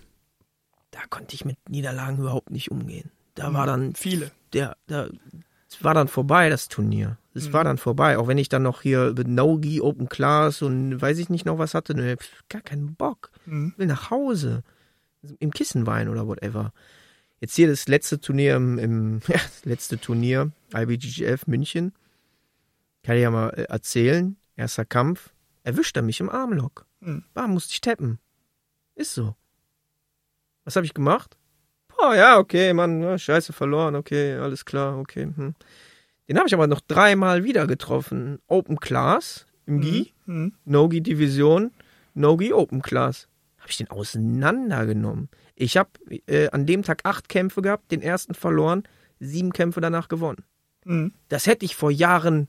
da 0.90 1.00
konnte 1.10 1.34
ich 1.34 1.44
mit 1.44 1.56
Niederlagen 1.68 2.18
überhaupt 2.18 2.50
nicht 2.50 2.70
umgehen. 2.70 3.10
Da 3.34 3.52
war 3.54 3.66
dann 3.66 3.94
Viele. 3.94 4.30
der, 4.52 4.76
da, 4.88 5.08
war 5.80 5.94
dann 5.94 6.08
vorbei, 6.08 6.48
das 6.50 6.68
Turnier. 6.68 7.18
Es 7.34 7.48
Mhm. 7.48 7.52
war 7.52 7.64
dann 7.64 7.78
vorbei. 7.78 8.18
Auch 8.18 8.26
wenn 8.28 8.38
ich 8.38 8.48
dann 8.48 8.62
noch 8.62 8.82
hier 8.82 9.12
mit 9.16 9.28
No-Gi, 9.28 9.80
Open 9.80 10.08
Class 10.08 10.62
und 10.62 11.00
weiß 11.00 11.18
ich 11.18 11.28
nicht 11.28 11.44
noch 11.46 11.58
was 11.58 11.74
hatte, 11.74 11.94
ne, 11.94 12.16
pf, 12.16 12.42
gar 12.48 12.62
keinen 12.62 12.94
Bock. 12.94 13.30
Mhm. 13.46 13.70
Ich 13.72 13.78
will 13.78 13.86
nach 13.86 14.10
Hause. 14.10 14.62
Im 15.38 15.52
Kissen 15.52 15.86
weinen 15.86 16.08
oder 16.08 16.26
whatever. 16.26 16.72
Jetzt 17.40 17.54
hier 17.56 17.68
das 17.68 17.86
letzte 17.88 18.20
Turnier 18.20 18.56
im, 18.56 18.78
im 18.78 19.20
ja, 19.28 19.34
das 19.34 19.64
letzte 19.64 19.98
Turnier, 19.98 20.50
IBGF 20.74 21.46
München. 21.46 21.92
Kann 23.02 23.16
ich 23.16 23.22
ja 23.22 23.30
mal 23.30 23.50
äh, 23.50 23.62
erzählen. 23.64 24.36
Erster 24.56 24.84
Kampf. 24.84 25.30
Erwischt 25.62 25.96
er 25.96 26.02
mich 26.02 26.20
im 26.20 26.30
Armlock. 26.30 26.86
Mhm. 27.00 27.24
Bam, 27.34 27.52
musste 27.52 27.72
ich 27.72 27.80
tappen. 27.80 28.18
Ist 28.94 29.14
so. 29.14 29.36
Was 30.64 30.76
habe 30.76 30.86
ich 30.86 30.94
gemacht? 30.94 31.36
Boah, 31.96 32.14
ja, 32.14 32.38
okay, 32.38 32.72
Mann, 32.74 33.02
ja, 33.02 33.18
scheiße, 33.18 33.52
verloren, 33.52 33.96
okay, 33.96 34.34
alles 34.36 34.64
klar, 34.64 34.98
okay. 34.98 35.24
Hm. 35.34 35.54
Den 36.28 36.36
habe 36.38 36.46
ich 36.46 36.54
aber 36.54 36.66
noch 36.66 36.80
dreimal 36.80 37.44
wieder 37.44 37.66
getroffen. 37.66 38.38
Open 38.46 38.78
Class 38.80 39.46
im 39.66 39.80
Gi, 39.80 40.12
Mhm. 40.26 40.52
No-Gi 40.66 41.00
Division, 41.00 41.70
No-Gi 42.14 42.52
Open 42.52 42.82
Class. 42.82 43.28
Habe 43.58 43.70
ich 43.70 43.78
den 43.78 43.88
auseinandergenommen. 43.90 45.28
Ich 45.54 45.76
habe 45.76 45.90
äh, 46.26 46.48
an 46.50 46.66
dem 46.66 46.82
Tag 46.82 47.00
acht 47.04 47.28
Kämpfe 47.28 47.62
gehabt, 47.62 47.90
den 47.90 48.02
ersten 48.02 48.34
verloren, 48.34 48.84
sieben 49.20 49.52
Kämpfe 49.52 49.80
danach 49.80 50.08
gewonnen. 50.08 50.44
Mhm. 50.84 51.12
Das 51.28 51.46
hätte 51.46 51.64
ich 51.64 51.76
vor 51.76 51.90
Jahren 51.90 52.48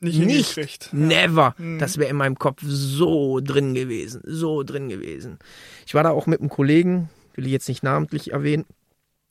Nicht, 0.00 0.18
nicht, 0.18 0.54
hingekriegt. 0.54 0.90
never. 0.92 1.54
Mhm. 1.58 1.78
Das 1.78 1.98
wäre 1.98 2.10
in 2.10 2.16
meinem 2.16 2.38
Kopf 2.38 2.62
so 2.64 3.40
drin 3.40 3.74
gewesen, 3.74 4.22
so 4.24 4.62
drin 4.62 4.88
gewesen. 4.88 5.38
Ich 5.86 5.94
war 5.94 6.02
da 6.02 6.10
auch 6.10 6.26
mit 6.26 6.40
einem 6.40 6.48
Kollegen, 6.48 7.08
will 7.34 7.46
ich 7.46 7.52
jetzt 7.52 7.68
nicht 7.68 7.82
namentlich 7.82 8.32
erwähnen, 8.32 8.64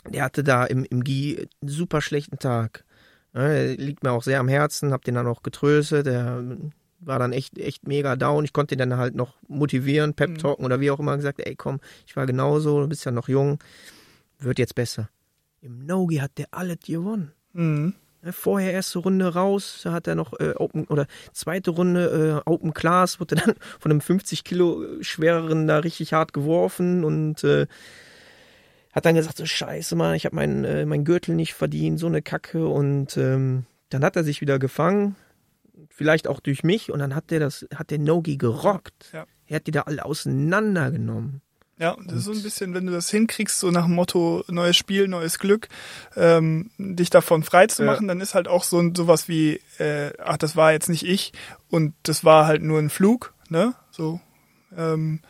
der 0.08 0.24
hatte 0.24 0.44
da 0.44 0.66
im, 0.66 0.86
im 0.86 1.04
GI 1.04 1.48
einen 1.62 1.70
super 1.70 2.02
schlechten 2.02 2.40
Tag. 2.40 2.86
Der 3.38 3.76
liegt 3.76 4.04
mir 4.04 4.12
auch 4.12 4.24
sehr 4.24 4.40
am 4.40 4.48
Herzen, 4.48 4.92
hab 4.92 5.04
den 5.04 5.16
dann 5.16 5.28
auch 5.28 5.44
getröstet, 5.44 6.08
der 6.08 6.44
war 7.00 7.20
dann 7.20 7.34
echt, 7.34 7.58
echt 7.60 7.88
mega 7.88 8.16
down. 8.16 8.44
Ich 8.44 8.54
konnte 8.54 8.76
den 8.76 8.90
dann 8.90 9.00
halt 9.00 9.16
noch 9.16 9.36
motivieren, 9.48 10.14
pep 10.14 10.38
talken 10.40 10.66
oder 10.66 10.80
wie 10.80 10.92
auch 10.92 11.00
immer 11.00 11.16
gesagt, 11.16 11.40
ey 11.40 11.56
komm, 11.56 11.80
ich 12.06 12.16
war 12.16 12.26
genauso, 12.26 12.82
du 12.82 12.88
bist 12.88 13.06
ja 13.06 13.12
noch 13.12 13.30
jung, 13.30 13.60
wird 14.40 14.60
jetzt 14.60 14.76
besser. 14.76 15.10
Im 15.62 15.86
Nogi 15.86 16.18
hat 16.18 16.38
der 16.38 16.48
alles 16.52 16.78
gewonnen. 16.86 17.32
Mhm. 17.54 17.94
Ne, 18.24 18.34
Vorher 18.34 18.74
erste 18.74 19.00
Runde 19.00 19.34
raus, 19.34 19.82
da 19.84 19.92
hat 19.92 20.08
er 20.08 20.16
noch 20.16 20.34
äh, 20.40 20.54
Open 20.56 20.86
oder 20.86 21.08
zweite 21.34 21.72
Runde 21.72 22.44
äh, 22.46 22.50
Open 22.50 22.74
Class, 22.74 23.20
wurde 23.20 23.36
dann 23.36 23.56
von 23.80 23.92
einem 23.92 24.02
50 24.02 24.44
Kilo 24.44 24.84
schwereren 25.02 25.68
da 25.68 25.80
richtig 25.80 26.14
hart 26.14 26.34
geworfen 26.34 27.04
und 27.04 27.44
äh, 27.44 27.68
hat 28.98 29.06
dann 29.06 29.16
gesagt, 29.16 29.38
so 29.38 29.46
scheiße 29.46 29.96
Mann, 29.96 30.16
ich 30.16 30.26
habe 30.26 30.36
meinen 30.36 30.64
äh, 30.66 30.86
mein 30.86 31.06
Gürtel 31.06 31.36
nicht 31.36 31.54
verdient, 31.54 32.00
so 32.00 32.08
eine 32.08 32.22
Kacke 32.22 32.68
und 32.68 33.16
ähm, 33.18 33.66
dann 33.90 34.04
hat 34.04 34.16
er 34.16 34.24
sich 34.24 34.42
wieder 34.42 34.60
gefangen, 34.60 35.16
vielleicht 35.90 36.28
auch 36.28 36.40
durch 36.40 36.64
mich 36.64 36.92
und 36.92 37.00
dann 37.00 37.16
hat 37.16 37.32
der 37.32 37.40
das, 37.40 37.66
hat 37.76 37.92
der 37.92 38.00
Nogi 38.00 38.38
gerockt. 38.38 39.12
Ja. 39.14 39.26
Er 39.46 39.58
hat 39.58 39.68
die 39.68 39.72
da 39.72 39.82
alle 39.84 40.04
auseinandergenommen. 40.04 41.42
Ja, 41.80 41.92
und 41.92 42.10
das 42.10 42.18
ist 42.20 42.26
so 42.26 42.32
ein 42.32 42.42
bisschen, 42.42 42.74
wenn 42.74 42.88
du 42.88 42.92
das 42.92 43.12
hinkriegst, 43.12 43.60
so 43.60 43.70
nach 43.70 43.86
dem 43.86 43.94
Motto 43.94 44.44
neues 44.48 44.76
Spiel, 44.76 45.08
neues 45.08 45.38
Glück, 45.38 45.68
ähm, 46.16 46.72
dich 46.80 47.12
davon 47.12 47.44
frei 47.44 47.68
zu 47.68 47.84
Ja. 47.84 47.92
machen, 47.92 48.08
dann 48.08 48.20
ist 48.20 48.34
halt 48.34 48.48
auch 48.48 48.64
so 48.64 48.80
ein, 48.80 48.96
sowas 48.96 49.28
wie, 49.28 49.62
äh, 49.78 50.12
ach, 50.18 50.38
das 50.38 50.56
war 50.56 50.72
jetzt 50.72 50.90
nicht 50.90 51.04
ich 51.04 51.34
und 51.70 51.94
das 52.02 52.24
war 52.26 52.48
halt 52.48 52.64
nur 52.64 52.80
ein 52.80 52.90
Flug, 52.90 53.36
ne? 53.50 53.76
So 53.92 54.20
ähm, 54.76 55.22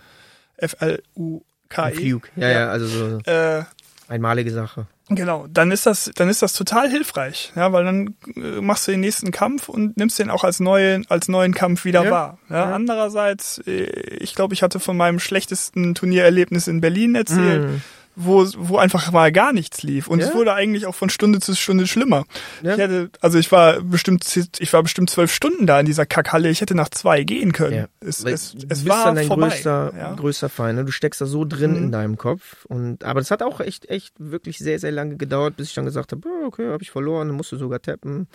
F-L-U-K-E. 1.69 1.93
Flug. 1.95 2.29
Ja, 2.35 2.49
ja, 2.49 2.69
also 2.69 2.87
so 2.87 3.19
Äh, 3.29 3.63
einmalige 4.07 4.51
Sache. 4.51 4.87
Genau, 5.09 5.47
dann 5.49 5.71
ist 5.71 5.85
das, 5.85 6.11
dann 6.15 6.27
ist 6.27 6.41
das 6.41 6.51
total 6.51 6.89
hilfreich, 6.89 7.53
ja, 7.55 7.71
weil 7.71 7.85
dann 7.85 8.15
äh, 8.35 8.59
machst 8.59 8.87
du 8.87 8.91
den 8.91 8.99
nächsten 8.99 9.31
Kampf 9.31 9.69
und 9.69 9.95
nimmst 9.95 10.19
den 10.19 10.29
auch 10.29 10.43
als 10.43 10.59
neuen, 10.59 11.05
als 11.09 11.29
neuen 11.29 11.53
Kampf 11.53 11.85
wieder 11.85 12.03
Ja, 12.03 12.11
wahr. 12.11 12.37
Ja, 12.49 12.55
ja. 12.57 12.75
Andererseits, 12.75 13.59
äh, 13.65 13.83
ich 14.19 14.35
glaube, 14.35 14.53
ich 14.53 14.63
hatte 14.63 14.81
von 14.81 14.97
meinem 14.97 15.19
schlechtesten 15.19 15.95
Turniererlebnis 15.95 16.67
in 16.67 16.81
Berlin 16.81 17.15
erzählt, 17.15 17.69
Mm. 17.69 17.81
Wo, 18.19 18.45
wo 18.57 18.77
einfach 18.77 19.11
mal 19.11 19.31
gar 19.31 19.53
nichts 19.53 19.83
lief 19.83 20.07
und 20.07 20.19
Ja. 20.19 20.25
es 20.27 20.33
wurde 20.33 20.53
eigentlich 20.53 20.87
auch 20.87 20.95
von 20.95 21.09
Stunde 21.11 21.39
zu 21.39 21.53
Stunde 21.55 21.85
schlimmer. 21.85 22.25
Ja. 22.63 22.73
Ich 22.73 22.79
hätte, 22.79 23.11
also 23.21 23.37
ich 23.37 23.51
war 23.51 23.79
bestimmt, 23.81 24.25
ich 24.57 24.73
war 24.73 24.81
bestimmt 24.81 25.11
zwölf 25.11 25.31
Stunden 25.31 25.67
da 25.67 25.79
in 25.79 25.85
dieser 25.85 26.07
Kackhalle. 26.07 26.49
Ich 26.49 26.61
hätte 26.61 26.73
nach 26.73 26.89
zwei 26.89 27.23
gehen 27.23 27.53
können. 27.53 27.73
Ja. 27.75 27.87
Es, 27.99 28.23
es, 28.23 28.53
du 28.53 28.57
es 28.57 28.65
bist 28.67 28.87
war 28.89 29.05
dann 29.05 29.15
dein 29.15 29.27
vorbei. 29.27 29.49
größter, 29.49 30.15
größter 30.17 30.49
Feind. 30.49 30.79
Ne? 30.79 30.85
Du 30.85 30.91
steckst 30.91 31.21
da 31.21 31.27
so 31.27 31.45
drin 31.45 31.71
Mhm. 31.71 31.77
in 31.77 31.91
deinem 31.91 32.17
Kopf. 32.17 32.65
Und, 32.65 33.03
aber 33.03 33.19
das 33.19 33.29
hat 33.29 33.43
auch 33.43 33.59
echt, 33.59 33.87
echt 33.89 34.13
wirklich 34.17 34.57
sehr, 34.57 34.79
sehr 34.79 34.91
lange 34.91 35.17
gedauert, 35.17 35.55
bis 35.55 35.67
ich 35.69 35.73
dann 35.75 35.85
gesagt 35.85 36.11
habe, 36.11 36.27
oh, 36.27 36.47
okay, 36.47 36.67
habe 36.71 36.81
ich 36.81 36.89
verloren, 36.89 37.27
dann 37.27 37.37
musst 37.37 37.51
du 37.51 37.57
sogar 37.57 37.81
tappen. 37.81 38.27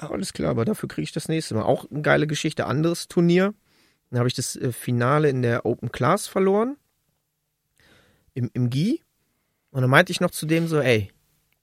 Alles 0.00 0.32
klar, 0.32 0.50
aber 0.50 0.64
dafür 0.64 0.88
kriege 0.88 1.04
ich 1.04 1.12
das 1.12 1.28
nächste 1.28 1.54
Mal. 1.54 1.62
Auch 1.62 1.90
eine 1.90 2.02
geile 2.02 2.26
Geschichte, 2.26 2.66
anderes 2.66 3.08
Turnier. 3.08 3.54
Dann 4.10 4.18
habe 4.18 4.28
ich 4.28 4.34
das 4.34 4.56
äh, 4.56 4.72
Finale 4.72 5.30
in 5.30 5.40
der 5.40 5.64
Open 5.64 5.90
Class 5.92 6.26
verloren. 6.26 6.76
Im, 8.34 8.50
im 8.52 8.70
Gi. 8.70 9.02
Und 9.70 9.82
dann 9.82 9.90
meinte 9.90 10.12
ich 10.12 10.20
noch 10.20 10.30
zu 10.30 10.46
dem 10.46 10.66
so, 10.66 10.80
ey, 10.80 11.10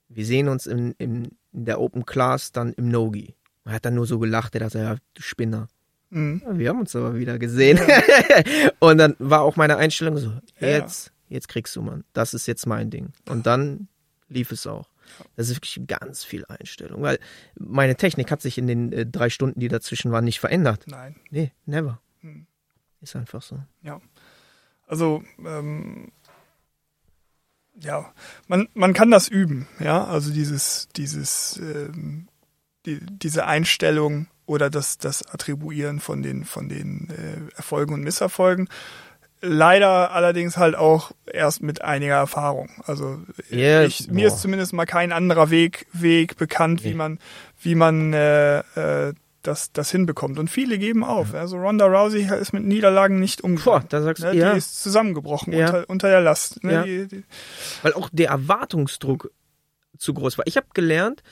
wir 0.08 0.24
sehen 0.24 0.48
uns 0.48 0.66
in, 0.66 0.92
in, 0.98 1.24
in 1.52 1.64
der 1.64 1.80
Open 1.80 2.04
Class 2.04 2.52
dann 2.52 2.72
im 2.74 2.88
No-Gi. 2.88 3.34
Er 3.64 3.72
hat 3.72 3.84
dann 3.84 3.94
nur 3.94 4.06
so 4.06 4.18
gelacht, 4.18 4.54
er 4.54 4.60
dachte, 4.60 4.78
ja, 4.78 4.96
du 5.14 5.22
Spinner. 5.22 5.68
Mhm. 6.10 6.42
Ja, 6.44 6.58
wir 6.58 6.68
haben 6.70 6.80
uns 6.80 6.96
aber 6.96 7.14
wieder 7.16 7.38
gesehen. 7.38 7.78
und 8.80 8.98
dann 8.98 9.14
war 9.18 9.42
auch 9.42 9.56
meine 9.56 9.76
Einstellung 9.76 10.16
so, 10.18 10.30
Ja. 10.58 10.68
jetzt, 10.68 11.12
jetzt 11.28 11.48
kriegst 11.48 11.76
du, 11.76 11.82
Mann. 11.82 12.04
Das 12.12 12.34
ist 12.34 12.46
jetzt 12.46 12.66
mein 12.66 12.90
Ding. 12.90 13.12
Und 13.28 13.46
dann 13.46 13.88
lief 14.28 14.50
es 14.50 14.66
auch. 14.66 14.88
Das 15.36 15.48
ist 15.48 15.56
wirklich 15.56 15.86
ganz 15.88 16.24
viel 16.24 16.44
Einstellung, 16.46 17.02
weil 17.02 17.18
meine 17.58 17.96
Technik 17.96 18.30
hat 18.30 18.42
sich 18.42 18.58
in 18.58 18.66
den 18.68 18.92
äh, 18.92 19.06
drei 19.06 19.28
Stunden, 19.28 19.58
die 19.58 19.68
dazwischen 19.68 20.12
waren, 20.12 20.24
nicht 20.24 20.38
verändert. 20.40 20.84
Nein. 20.86 21.16
Nee, 21.30 21.52
never. 21.66 22.00
Hm. 22.20 22.46
Ist 23.00 23.16
einfach 23.16 23.42
so. 23.42 23.60
Also, 24.86 25.22
ähm, 25.44 26.12
ja, 27.78 28.12
man, 28.48 28.68
man 28.74 28.92
kann 28.94 29.10
das 29.10 29.28
üben, 29.28 29.66
ja, 29.78 30.04
also 30.04 30.32
dieses, 30.32 30.88
dieses, 30.96 31.58
ähm, 31.62 32.28
die, 32.86 32.98
diese 33.00 33.46
Einstellung 33.46 34.26
oder 34.46 34.70
das, 34.70 34.98
das 34.98 35.26
Attribuieren 35.32 36.00
von 36.00 36.22
den, 36.22 36.44
von 36.44 36.68
den 36.68 37.08
äh, 37.10 37.56
Erfolgen 37.56 37.94
und 37.94 38.02
Misserfolgen. 38.02 38.68
Leider 39.42 40.10
allerdings 40.12 40.58
halt 40.58 40.74
auch 40.74 41.12
erst 41.24 41.62
mit 41.62 41.80
einiger 41.82 42.16
Erfahrung. 42.16 42.68
Also 42.84 43.20
Ja, 43.48 43.84
ich, 43.84 44.08
mir 44.10 44.28
boah. 44.28 44.34
ist 44.34 44.42
zumindest 44.42 44.74
mal 44.74 44.84
kein 44.84 45.12
anderer 45.12 45.48
Weg, 45.48 45.86
Weg 45.94 46.36
bekannt, 46.36 46.84
wie 46.84 46.88
Nee. 46.88 46.94
man, 46.94 47.18
wie 47.62 47.74
man 47.74 48.12
äh, 48.12 48.58
äh, 48.58 49.14
das, 49.42 49.72
das 49.72 49.90
hinbekommt. 49.90 50.38
Und 50.38 50.48
viele 50.50 50.78
geben 50.78 51.02
auf. 51.04 51.34
Also 51.34 51.56
Ronda 51.56 51.86
Rousey 51.86 52.28
ist 52.40 52.52
mit 52.52 52.64
Niederlagen 52.64 53.18
nicht 53.20 53.40
Boah, 53.42 53.46
umgegangen. 53.48 53.86
da 53.88 54.02
sagst 54.02 54.22
Ne, 54.24 54.32
du, 54.32 54.36
ja. 54.38 54.52
Die 54.52 54.58
ist 54.58 54.82
zusammengebrochen 54.82 55.52
Ja. 55.52 55.66
unter, 55.66 55.84
unter 55.90 56.08
der 56.08 56.20
Last. 56.20 56.62
Ne? 56.64 56.72
Ja. 56.72 56.82
Die, 56.84 57.08
die, 57.08 57.24
Weil 57.82 57.92
auch 57.94 58.08
der 58.12 58.28
Erwartungsdruck 58.30 59.30
zu 59.98 60.14
groß 60.14 60.38
war. 60.38 60.46
Ich 60.46 60.56
habe 60.56 60.66
gelernt, 60.74 61.22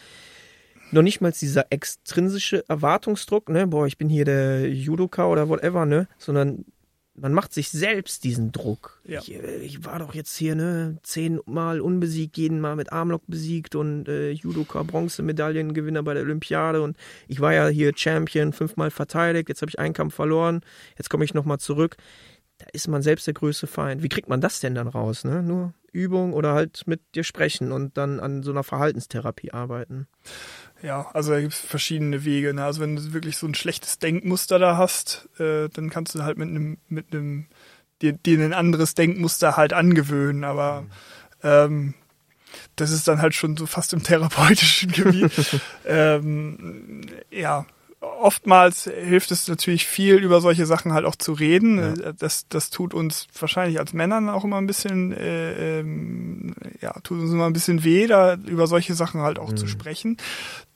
noch 0.90 1.02
nicht 1.02 1.20
mal 1.20 1.32
dieser 1.32 1.66
extrinsische 1.70 2.64
Erwartungsdruck, 2.68 3.48
ne, 3.50 3.66
boah, 3.66 3.86
ich 3.86 3.98
bin 3.98 4.08
hier 4.08 4.24
der 4.24 4.70
Judoka 4.70 5.26
oder 5.26 5.48
whatever, 5.48 5.84
ne, 5.84 6.08
sondern 6.18 6.64
man 7.20 7.32
macht 7.32 7.52
sich 7.52 7.70
selbst 7.70 8.24
diesen 8.24 8.52
Druck. 8.52 9.00
Ja. 9.04 9.20
Ich, 9.20 9.34
äh, 9.34 9.56
ich 9.58 9.84
war 9.84 9.98
doch 9.98 10.14
jetzt 10.14 10.36
hier, 10.36 10.54
ne, 10.54 10.98
zehnmal 11.02 11.80
unbesiegt, 11.80 12.36
jeden 12.36 12.60
Mal 12.60 12.76
mit 12.76 12.92
Armlock 12.92 13.22
besiegt 13.26 13.74
und 13.74 14.08
äh, 14.08 14.30
Judoka 14.30 14.82
Bronzemedaillengewinner 14.82 16.02
bei 16.02 16.14
der 16.14 16.22
Olympiade 16.22 16.82
und 16.82 16.96
ich 17.26 17.40
war 17.40 17.52
ja 17.52 17.68
hier 17.68 17.92
Champion, 17.94 18.52
fünfmal 18.52 18.90
verteidigt, 18.90 19.48
jetzt 19.48 19.62
habe 19.62 19.70
ich 19.70 19.78
einen 19.78 19.94
Kampf 19.94 20.14
verloren, 20.14 20.60
jetzt 20.96 21.10
komme 21.10 21.24
ich 21.24 21.34
nochmal 21.34 21.58
zurück. 21.58 21.96
Da 22.58 22.66
ist 22.72 22.88
man 22.88 23.02
selbst 23.02 23.26
der 23.28 23.34
größte 23.34 23.68
Feind. 23.68 24.02
Wie 24.02 24.08
kriegt 24.08 24.28
man 24.28 24.40
das 24.40 24.58
denn 24.58 24.74
dann 24.74 24.88
raus, 24.88 25.22
ne? 25.22 25.44
Nur 25.44 25.74
Übung 25.92 26.32
oder 26.32 26.54
halt 26.54 26.82
mit 26.86 27.00
dir 27.14 27.24
sprechen 27.24 27.72
und 27.72 27.96
dann 27.96 28.20
an 28.20 28.42
so 28.42 28.50
einer 28.50 28.64
Verhaltenstherapie 28.64 29.52
arbeiten. 29.52 30.06
Ja, 30.82 31.10
also 31.12 31.32
da 31.32 31.40
gibt 31.40 31.54
es 31.54 31.60
verschiedene 31.60 32.24
Wege. 32.24 32.54
Ne? 32.54 32.64
Also 32.64 32.80
wenn 32.80 32.96
du 32.96 33.12
wirklich 33.12 33.36
so 33.36 33.46
ein 33.46 33.54
schlechtes 33.54 33.98
Denkmuster 33.98 34.58
da 34.58 34.76
hast, 34.76 35.28
äh, 35.38 35.68
dann 35.68 35.90
kannst 35.90 36.14
du 36.14 36.22
halt 36.22 36.38
mit 36.38 36.48
einem, 36.48 36.78
mit 36.88 37.12
einem, 37.12 37.46
dir, 38.00 38.12
dir 38.12 38.40
ein 38.40 38.54
anderes 38.54 38.94
Denkmuster 38.94 39.56
halt 39.56 39.72
angewöhnen. 39.72 40.44
Aber 40.44 40.82
mhm. 40.82 40.88
ähm, 41.42 41.94
das 42.76 42.90
ist 42.90 43.08
dann 43.08 43.20
halt 43.20 43.34
schon 43.34 43.56
so 43.56 43.66
fast 43.66 43.92
im 43.92 44.02
therapeutischen 44.02 44.92
Gebiet. 44.92 45.32
ähm, 45.86 47.02
ja, 47.30 47.66
oftmals 48.00 48.84
hilft 48.84 49.32
es 49.32 49.48
natürlich 49.48 49.86
viel, 49.86 50.16
über 50.16 50.40
solche 50.40 50.66
Sachen 50.66 50.92
halt 50.92 51.04
auch 51.04 51.16
zu 51.16 51.32
reden. 51.32 51.78
Ja. 51.78 52.12
Das, 52.12 52.48
das 52.48 52.70
tut 52.70 52.94
uns 52.94 53.26
wahrscheinlich 53.38 53.80
als 53.80 53.92
Männern 53.92 54.28
auch 54.28 54.44
immer 54.44 54.58
ein 54.58 54.66
bisschen, 54.66 55.12
äh, 55.12 55.80
ähm, 55.80 56.54
ja, 56.80 56.92
tut 57.02 57.20
uns 57.20 57.32
immer 57.32 57.46
ein 57.46 57.52
bisschen 57.52 57.82
weh, 57.82 58.06
da 58.06 58.34
über 58.34 58.68
solche 58.68 58.94
Sachen 58.94 59.22
halt 59.22 59.38
auch 59.38 59.50
mhm. 59.50 59.56
zu 59.56 59.66
sprechen. 59.66 60.16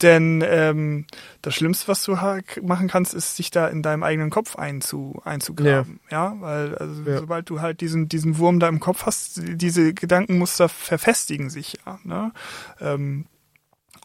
Denn 0.00 0.42
ähm, 0.44 1.06
das 1.42 1.54
Schlimmste, 1.54 1.86
was 1.86 2.02
du 2.02 2.16
machen 2.62 2.88
kannst, 2.88 3.14
ist, 3.14 3.36
sich 3.36 3.52
da 3.52 3.68
in 3.68 3.82
deinem 3.82 4.02
eigenen 4.02 4.30
Kopf 4.30 4.56
einzu, 4.56 5.20
einzugraben. 5.24 6.00
Ja, 6.10 6.32
ja? 6.32 6.40
weil 6.40 6.74
also, 6.74 7.02
ja. 7.02 7.18
sobald 7.18 7.48
du 7.48 7.60
halt 7.60 7.80
diesen, 7.80 8.08
diesen 8.08 8.38
Wurm 8.38 8.58
da 8.58 8.68
im 8.68 8.80
Kopf 8.80 9.06
hast, 9.06 9.40
diese 9.44 9.94
Gedankenmuster 9.94 10.68
verfestigen 10.68 11.50
sich 11.50 11.78
ja. 11.86 12.00
Ne? 12.02 12.32
Ähm, 12.80 13.26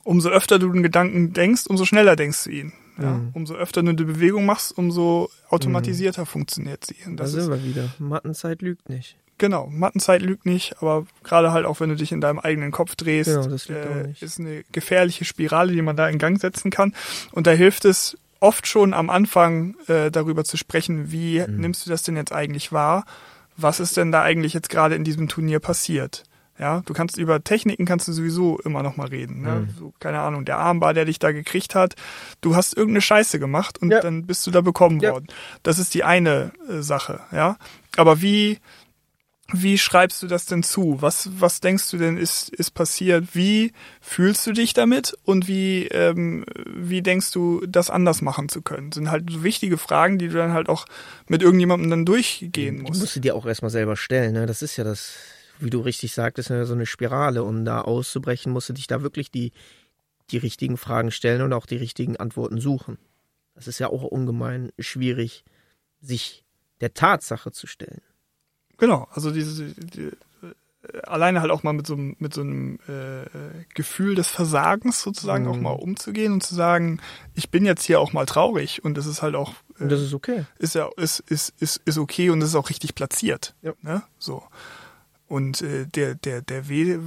umso 0.03 0.29
öfter 0.29 0.59
du 0.59 0.71
den 0.71 0.83
Gedanken 0.83 1.33
denkst, 1.33 1.65
umso 1.67 1.85
schneller 1.85 2.15
denkst 2.15 2.43
du 2.43 2.51
ihn. 2.51 2.73
Ja, 2.99 3.13
mhm. 3.13 3.29
Umso 3.33 3.55
öfter 3.55 3.83
du 3.83 3.89
eine 3.89 4.05
Bewegung 4.05 4.45
machst, 4.45 4.77
umso 4.77 5.29
automatisierter 5.49 6.21
mhm. 6.21 6.27
funktioniert 6.27 6.85
sie. 6.85 6.95
Und 7.05 7.17
das 7.17 7.33
da 7.33 7.41
sind 7.41 7.51
wir 7.51 7.63
wieder. 7.63 7.89
Mattenzeit 7.99 8.61
lügt 8.61 8.89
nicht. 8.89 9.17
Genau, 9.37 9.67
Mattenzeit 9.67 10.23
lügt 10.23 10.47
nicht, 10.47 10.81
aber 10.81 11.05
gerade 11.23 11.51
halt 11.51 11.65
auch, 11.65 11.79
wenn 11.79 11.89
du 11.89 11.95
dich 11.95 12.11
in 12.11 12.21
deinem 12.21 12.39
eigenen 12.39 12.71
Kopf 12.71 12.95
drehst, 12.95 13.29
genau, 13.29 13.47
das 13.47 13.69
äh, 13.69 14.13
ist 14.19 14.39
eine 14.39 14.63
gefährliche 14.71 15.25
Spirale, 15.25 15.73
die 15.73 15.81
man 15.83 15.95
da 15.95 16.09
in 16.09 16.17
Gang 16.17 16.41
setzen 16.41 16.71
kann. 16.71 16.95
Und 17.31 17.45
da 17.45 17.51
hilft 17.51 17.85
es 17.85 18.17
oft 18.39 18.65
schon 18.65 18.93
am 18.93 19.11
Anfang 19.11 19.75
äh, 19.87 20.09
darüber 20.09 20.43
zu 20.43 20.57
sprechen, 20.57 21.11
wie 21.11 21.39
mhm. 21.39 21.57
nimmst 21.57 21.85
du 21.85 21.89
das 21.91 22.01
denn 22.01 22.15
jetzt 22.15 22.31
eigentlich 22.31 22.71
wahr? 22.71 23.05
Was 23.55 23.79
ist 23.79 23.97
denn 23.97 24.11
da 24.11 24.23
eigentlich 24.23 24.53
jetzt 24.53 24.69
gerade 24.69 24.95
in 24.95 25.03
diesem 25.03 25.27
Turnier 25.27 25.59
passiert? 25.59 26.23
Ja, 26.59 26.81
du 26.85 26.93
kannst 26.93 27.17
über 27.17 27.43
Techniken 27.43 27.85
kannst 27.85 28.07
du 28.07 28.13
sowieso 28.13 28.57
immer 28.59 28.81
noch 28.81 28.97
mal 28.97 29.07
reden. 29.07 29.41
Ne? 29.41 29.67
Mhm. 29.67 29.69
So, 29.77 29.93
keine 29.99 30.19
Ahnung, 30.21 30.43
der 30.43 30.57
Armbar, 30.57 30.93
der 30.93 31.05
dich 31.05 31.19
da 31.19 31.31
gekriegt 31.31 31.75
hat, 31.75 31.95
du 32.41 32.55
hast 32.55 32.75
irgendeine 32.75 33.01
Scheiße 33.01 33.39
gemacht 33.39 33.79
und 33.79 33.91
ja. 33.91 34.01
dann 34.01 34.25
bist 34.25 34.45
du 34.47 34.51
da 34.51 34.61
bekommen 34.61 34.99
ja. 34.99 35.11
worden. 35.11 35.27
Das 35.61 35.77
ist 35.77 35.93
die 35.93 36.03
eine 36.03 36.51
äh, 36.67 36.81
Sache, 36.81 37.19
ja. 37.31 37.57
Aber 37.95 38.21
wie 38.21 38.59
wie 39.53 39.77
schreibst 39.77 40.21
du 40.21 40.27
das 40.27 40.45
denn 40.45 40.61
zu? 40.61 40.97
Was 41.01 41.29
was 41.39 41.61
denkst 41.61 41.89
du 41.91 41.97
denn 41.97 42.17
ist 42.17 42.49
ist 42.49 42.71
passiert? 42.71 43.33
Wie 43.33 43.71
fühlst 44.01 44.45
du 44.45 44.51
dich 44.51 44.73
damit 44.73 45.15
und 45.23 45.47
wie 45.47 45.87
ähm, 45.87 46.43
wie 46.65 47.01
denkst 47.01 47.31
du 47.31 47.65
das 47.65 47.89
anders 47.89 48.21
machen 48.21 48.49
zu 48.49 48.61
können? 48.61 48.89
Das 48.89 48.95
sind 48.95 49.09
halt 49.09 49.29
so 49.29 49.43
wichtige 49.43 49.77
Fragen, 49.77 50.17
die 50.17 50.27
du 50.27 50.33
dann 50.33 50.51
halt 50.51 50.67
auch 50.67 50.85
mit 51.27 51.41
irgendjemandem 51.43 51.89
dann 51.89 52.05
durchgehen 52.05 52.81
musst. 52.81 52.95
Die 52.95 52.99
musst 52.99 53.15
du 53.15 53.19
dir 53.21 53.35
auch 53.35 53.45
erstmal 53.45 53.71
selber 53.71 53.95
stellen. 53.95 54.33
Ne? 54.33 54.47
Das 54.47 54.61
ist 54.61 54.75
ja 54.75 54.83
das 54.83 55.13
wie 55.59 55.69
du 55.69 55.79
richtig 55.81 56.13
sagtest, 56.13 56.49
so 56.49 56.73
eine 56.73 56.85
Spirale. 56.85 57.43
Um 57.43 57.65
da 57.65 57.81
auszubrechen, 57.81 58.51
musst 58.51 58.69
du 58.69 58.73
dich 58.73 58.87
da 58.87 59.01
wirklich 59.01 59.31
die, 59.31 59.51
die 60.31 60.37
richtigen 60.37 60.77
Fragen 60.77 61.11
stellen 61.11 61.41
und 61.41 61.53
auch 61.53 61.65
die 61.65 61.77
richtigen 61.77 62.17
Antworten 62.17 62.59
suchen. 62.59 62.97
Das 63.55 63.67
ist 63.67 63.79
ja 63.79 63.87
auch 63.87 64.03
ungemein 64.03 64.71
schwierig, 64.77 65.43
sich 65.99 66.43
der 66.81 66.93
Tatsache 66.93 67.51
zu 67.51 67.65
stellen. 67.67 68.01
Genau, 68.77 69.07
also 69.11 69.31
diese, 69.31 69.73
die, 69.73 70.01
äh, 70.03 71.01
alleine 71.03 71.41
halt 71.41 71.51
auch 71.51 71.63
mal 71.63 71.73
mit 71.73 71.87
so, 71.87 71.95
mit 71.97 72.33
so 72.33 72.41
einem 72.41 72.79
äh, 72.87 73.25
Gefühl 73.73 74.13
des 74.13 74.27
Versagens 74.27 75.01
sozusagen 75.01 75.45
mhm. 75.45 75.49
auch 75.49 75.57
mal 75.57 75.71
umzugehen 75.71 76.33
und 76.33 76.43
zu 76.43 76.53
sagen, 76.53 76.99
ich 77.33 77.49
bin 77.49 77.65
jetzt 77.65 77.83
hier 77.83 77.99
auch 77.99 78.13
mal 78.13 78.27
traurig 78.27 78.83
und 78.85 78.95
das 78.95 79.07
ist 79.07 79.23
halt 79.23 79.33
auch 79.33 79.53
äh, 79.79 79.83
und 79.83 79.91
das 79.91 80.01
ist 80.01 80.13
okay. 80.13 80.45
Ist 80.59 80.75
ja 80.75 80.87
ist 80.97 81.19
ist 81.21 81.53
ist 81.59 81.81
ist 81.85 81.97
okay 81.97 82.29
und 82.29 82.39
das 82.39 82.49
ist 82.49 82.55
auch 82.55 82.69
richtig 82.69 82.93
platziert. 82.93 83.55
Ja. 83.63 83.73
Ne? 83.81 84.03
So. 84.19 84.43
Und 85.27 85.61
äh, 85.61 85.85
der, 85.85 86.15
der, 86.15 86.41
der 86.41 86.69
we 86.69 86.99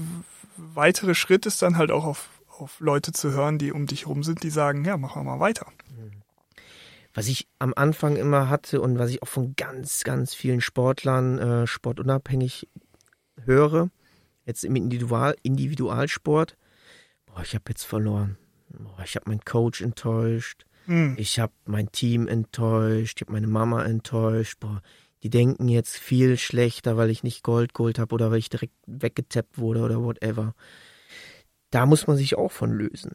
weitere 0.56 1.14
Schritt 1.14 1.46
ist 1.46 1.62
dann 1.62 1.76
halt 1.76 1.90
auch 1.90 2.04
auf, 2.04 2.28
auf 2.58 2.80
Leute 2.80 3.12
zu 3.12 3.32
hören, 3.32 3.58
die 3.58 3.72
um 3.72 3.86
dich 3.86 4.06
rum 4.06 4.22
sind, 4.22 4.42
die 4.42 4.50
sagen, 4.50 4.84
ja, 4.84 4.96
machen 4.96 5.20
wir 5.20 5.36
mal 5.36 5.40
weiter. 5.40 5.66
Was 7.12 7.26
ich 7.26 7.48
am 7.58 7.72
Anfang 7.74 8.16
immer 8.16 8.48
hatte 8.48 8.80
und 8.80 8.98
was 8.98 9.10
ich 9.10 9.22
auch 9.22 9.28
von 9.28 9.54
ganz, 9.56 10.04
ganz 10.04 10.34
vielen 10.34 10.60
Sportlern 10.60 11.38
äh, 11.38 11.66
sportunabhängig 11.66 12.68
höre, 13.44 13.90
jetzt 14.44 14.64
im 14.64 14.76
Individual 14.76 15.34
Individualsport, 15.42 16.56
boah, 17.26 17.42
ich 17.42 17.54
habe 17.54 17.64
jetzt 17.68 17.84
verloren. 17.84 18.36
Boah, 18.68 19.02
ich 19.04 19.16
habe 19.16 19.28
meinen 19.28 19.44
Coach 19.44 19.80
enttäuscht. 19.80 20.66
Mhm. 20.86 21.14
Ich 21.18 21.40
habe 21.40 21.52
mein 21.64 21.90
Team 21.90 22.28
enttäuscht. 22.28 23.18
Ich 23.18 23.26
habe 23.26 23.32
meine 23.32 23.48
Mama 23.48 23.84
enttäuscht. 23.84 24.60
Boah, 24.60 24.80
die 25.22 25.30
denken 25.30 25.68
jetzt 25.68 25.96
viel 25.96 26.38
schlechter, 26.38 26.96
weil 26.96 27.10
ich 27.10 27.22
nicht 27.22 27.42
Gold 27.42 27.74
geholt 27.74 27.98
habe 27.98 28.14
oder 28.14 28.30
weil 28.30 28.38
ich 28.38 28.48
direkt 28.48 28.74
weggetappt 28.86 29.58
wurde 29.58 29.80
oder 29.80 30.02
whatever. 30.02 30.54
Da 31.70 31.86
muss 31.86 32.06
man 32.06 32.16
sich 32.16 32.36
auch 32.36 32.52
von 32.52 32.72
lösen. 32.72 33.14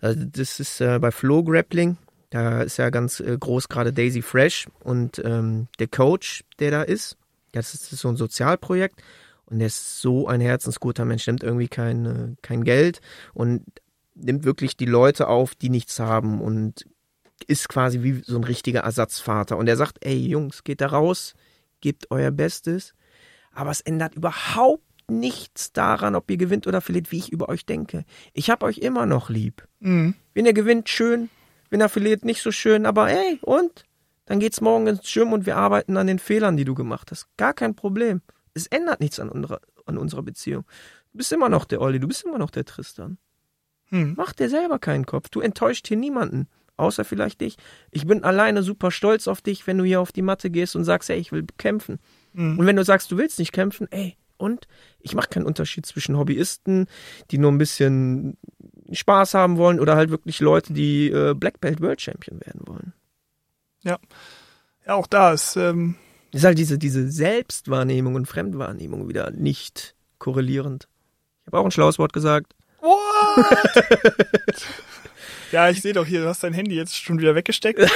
Also 0.00 0.24
das 0.24 0.60
ist 0.60 0.80
äh, 0.80 0.98
bei 0.98 1.10
Flow 1.10 1.42
Grappling, 1.44 1.96
da 2.30 2.62
ist 2.62 2.78
ja 2.78 2.90
ganz 2.90 3.20
äh, 3.20 3.36
groß 3.38 3.68
gerade 3.68 3.92
Daisy 3.92 4.20
Fresh 4.20 4.66
und 4.80 5.22
ähm, 5.24 5.68
der 5.78 5.86
Coach, 5.86 6.44
der 6.58 6.72
da 6.72 6.82
ist, 6.82 7.16
das 7.52 7.74
ist 7.74 7.90
so 7.90 8.08
ein 8.08 8.16
Sozialprojekt 8.16 9.02
und 9.46 9.60
der 9.60 9.68
ist 9.68 10.00
so 10.00 10.26
ein 10.26 10.40
herzensguter 10.40 11.04
Mensch, 11.04 11.26
nimmt 11.26 11.42
irgendwie 11.42 11.68
kein, 11.68 12.06
äh, 12.06 12.34
kein 12.42 12.64
Geld 12.64 13.00
und 13.32 13.62
nimmt 14.14 14.44
wirklich 14.44 14.76
die 14.76 14.84
Leute 14.84 15.28
auf, 15.28 15.54
die 15.54 15.70
nichts 15.70 15.98
haben 16.00 16.40
und 16.40 16.86
ist 17.46 17.68
quasi 17.68 18.02
wie 18.02 18.22
so 18.24 18.36
ein 18.36 18.44
richtiger 18.44 18.80
Ersatzvater. 18.80 19.56
Und 19.56 19.68
er 19.68 19.76
sagt, 19.76 20.04
ey 20.04 20.16
Jungs, 20.16 20.64
geht 20.64 20.80
da 20.80 20.88
raus, 20.88 21.34
gebt 21.84 22.10
euer 22.10 22.30
Bestes, 22.30 22.94
aber 23.52 23.70
es 23.70 23.82
ändert 23.82 24.14
überhaupt 24.14 24.82
nichts 25.06 25.70
daran, 25.72 26.14
ob 26.14 26.30
ihr 26.30 26.38
gewinnt 26.38 26.66
oder 26.66 26.80
verliert, 26.80 27.12
wie 27.12 27.18
ich 27.18 27.30
über 27.30 27.50
euch 27.50 27.66
denke. 27.66 28.06
Ich 28.32 28.48
habe 28.48 28.64
euch 28.64 28.78
immer 28.78 29.04
noch 29.04 29.28
lieb. 29.28 29.68
Mhm. 29.80 30.14
Wenn 30.32 30.46
ihr 30.46 30.54
gewinnt, 30.54 30.88
schön. 30.88 31.28
Wenn 31.68 31.82
er 31.82 31.90
verliert, 31.90 32.24
nicht 32.24 32.40
so 32.40 32.52
schön. 32.52 32.86
Aber 32.86 33.10
ey, 33.10 33.38
und? 33.42 33.84
Dann 34.24 34.40
geht's 34.40 34.62
morgen 34.62 34.86
ins 34.86 35.12
Gym 35.12 35.34
und 35.34 35.44
wir 35.44 35.58
arbeiten 35.58 35.98
an 35.98 36.06
den 36.06 36.18
Fehlern, 36.18 36.56
die 36.56 36.64
du 36.64 36.74
gemacht 36.74 37.10
hast. 37.10 37.28
Gar 37.36 37.52
kein 37.52 37.74
Problem. 37.74 38.22
Es 38.54 38.66
ändert 38.66 39.00
nichts 39.00 39.20
an 39.20 39.28
unserer, 39.28 39.60
an 39.84 39.98
unserer 39.98 40.22
Beziehung. 40.22 40.64
Du 41.12 41.18
bist 41.18 41.30
immer 41.32 41.50
noch 41.50 41.66
der 41.66 41.82
Olli, 41.82 42.00
du 42.00 42.08
bist 42.08 42.24
immer 42.24 42.38
noch 42.38 42.50
der 42.50 42.64
Tristan. 42.64 43.18
Hm. 43.90 44.14
Mach 44.16 44.32
dir 44.32 44.48
selber 44.48 44.78
keinen 44.78 45.04
Kopf. 45.04 45.28
Du 45.28 45.40
enttäuscht 45.40 45.86
hier 45.86 45.98
niemanden 45.98 46.48
außer 46.76 47.04
vielleicht 47.04 47.40
dich. 47.40 47.56
Ich 47.90 48.06
bin 48.06 48.24
alleine 48.24 48.62
super 48.62 48.90
stolz 48.90 49.28
auf 49.28 49.40
dich, 49.40 49.66
wenn 49.66 49.78
du 49.78 49.84
hier 49.84 50.00
auf 50.00 50.12
die 50.12 50.22
Matte 50.22 50.50
gehst 50.50 50.76
und 50.76 50.84
sagst, 50.84 51.10
ey, 51.10 51.18
ich 51.18 51.32
will 51.32 51.46
kämpfen. 51.58 51.98
Mhm. 52.32 52.58
Und 52.58 52.66
wenn 52.66 52.76
du 52.76 52.84
sagst, 52.84 53.10
du 53.10 53.16
willst 53.16 53.38
nicht 53.38 53.52
kämpfen, 53.52 53.88
ey, 53.90 54.16
und 54.36 54.66
ich 55.00 55.14
mache 55.14 55.28
keinen 55.28 55.46
Unterschied 55.46 55.86
zwischen 55.86 56.18
Hobbyisten, 56.18 56.86
die 57.30 57.38
nur 57.38 57.52
ein 57.52 57.58
bisschen 57.58 58.36
Spaß 58.92 59.34
haben 59.34 59.56
wollen, 59.56 59.80
oder 59.80 59.96
halt 59.96 60.10
wirklich 60.10 60.40
Leute, 60.40 60.72
die 60.72 61.10
äh, 61.10 61.34
Black 61.34 61.60
Belt 61.60 61.80
World 61.80 62.00
Champion 62.00 62.40
werden 62.40 62.62
wollen. 62.66 62.92
Ja. 63.82 63.98
Ja, 64.86 64.94
auch 64.94 65.06
da 65.06 65.32
ist. 65.32 65.56
Ähm 65.56 65.96
ist 66.32 66.44
halt 66.44 66.58
diese, 66.58 66.78
diese 66.78 67.08
Selbstwahrnehmung 67.08 68.16
und 68.16 68.26
Fremdwahrnehmung 68.26 69.08
wieder 69.08 69.30
nicht 69.30 69.94
korrelierend. 70.18 70.88
Ich 71.42 71.46
habe 71.46 71.60
auch 71.60 71.64
ein 71.64 71.70
schlaues 71.70 71.98
Wort 72.00 72.12
gesagt. 72.12 72.56
What? 72.80 73.46
Ja, 75.54 75.70
ich 75.70 75.82
sehe 75.82 75.92
doch 75.92 76.04
hier, 76.04 76.20
du 76.20 76.26
hast 76.28 76.42
dein 76.42 76.52
Handy 76.52 76.74
jetzt 76.74 77.00
schon 77.00 77.16
wieder 77.20 77.36
weggesteckt. 77.36 77.78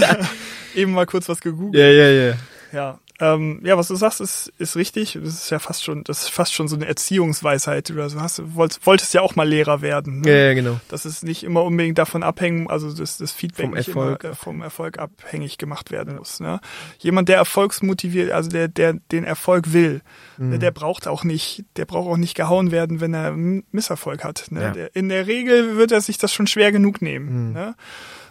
Eben 0.74 0.92
mal 0.92 1.06
kurz 1.06 1.30
was 1.30 1.40
gegoogelt. 1.40 1.82
Ja, 1.82 1.88
ja, 1.88 2.10
ja. 2.10 2.34
Ja, 2.72 3.00
Ähm, 3.18 3.60
ja, 3.64 3.78
was 3.78 3.88
du 3.88 3.94
sagst, 3.94 4.20
ist, 4.20 4.52
ist 4.58 4.76
richtig. 4.76 5.18
Das 5.22 5.34
ist 5.34 5.50
ja 5.50 5.58
fast 5.58 5.82
schon, 5.82 6.04
das 6.04 6.24
ist 6.24 6.28
fast 6.28 6.52
schon 6.52 6.68
so 6.68 6.76
eine 6.76 6.86
Erziehungsweisheit. 6.86 7.88
Du 7.88 8.02
hast, 8.02 8.54
wolltest, 8.54 8.86
wolltest 8.86 9.14
ja 9.14 9.22
auch 9.22 9.36
mal 9.36 9.48
Lehrer 9.48 9.80
werden. 9.80 10.20
Ne? 10.20 10.30
Ja, 10.30 10.36
ja, 10.48 10.54
genau. 10.54 10.80
Das 10.88 11.06
ist 11.06 11.24
nicht 11.24 11.42
immer 11.42 11.64
unbedingt 11.64 11.96
davon 11.96 12.22
abhängen, 12.22 12.68
also 12.68 12.92
das, 12.92 13.16
das 13.16 13.32
Feedback 13.32 13.66
vom 13.66 13.74
Erfolg. 13.76 14.24
Immer, 14.24 14.32
äh, 14.32 14.34
vom 14.34 14.62
Erfolg 14.62 14.98
abhängig 14.98 15.56
gemacht 15.56 15.90
werden 15.90 16.14
ja. 16.14 16.18
muss. 16.18 16.40
Ne? 16.40 16.60
Jemand, 16.98 17.28
der 17.28 17.36
erfolgsmotiviert, 17.36 18.32
also 18.32 18.50
der, 18.50 18.68
der 18.68 18.94
den 18.94 19.24
Erfolg 19.24 19.72
will, 19.72 20.02
mhm. 20.36 20.60
der 20.60 20.70
braucht 20.70 21.08
auch 21.08 21.24
nicht, 21.24 21.64
der 21.76 21.86
braucht 21.86 22.08
auch 22.08 22.18
nicht 22.18 22.34
gehauen 22.34 22.70
werden, 22.70 23.00
wenn 23.00 23.14
er 23.14 23.32
Misserfolg 23.32 24.24
hat. 24.24 24.46
Ne? 24.50 24.62
Ja. 24.62 24.70
Der, 24.72 24.96
in 24.96 25.08
der 25.08 25.26
Regel 25.26 25.76
wird 25.76 25.90
er 25.90 26.02
sich 26.02 26.18
das 26.18 26.34
schon 26.34 26.46
schwer 26.46 26.70
genug 26.70 27.00
nehmen. 27.00 27.48
Mhm. 27.48 27.52
Ne? 27.54 27.74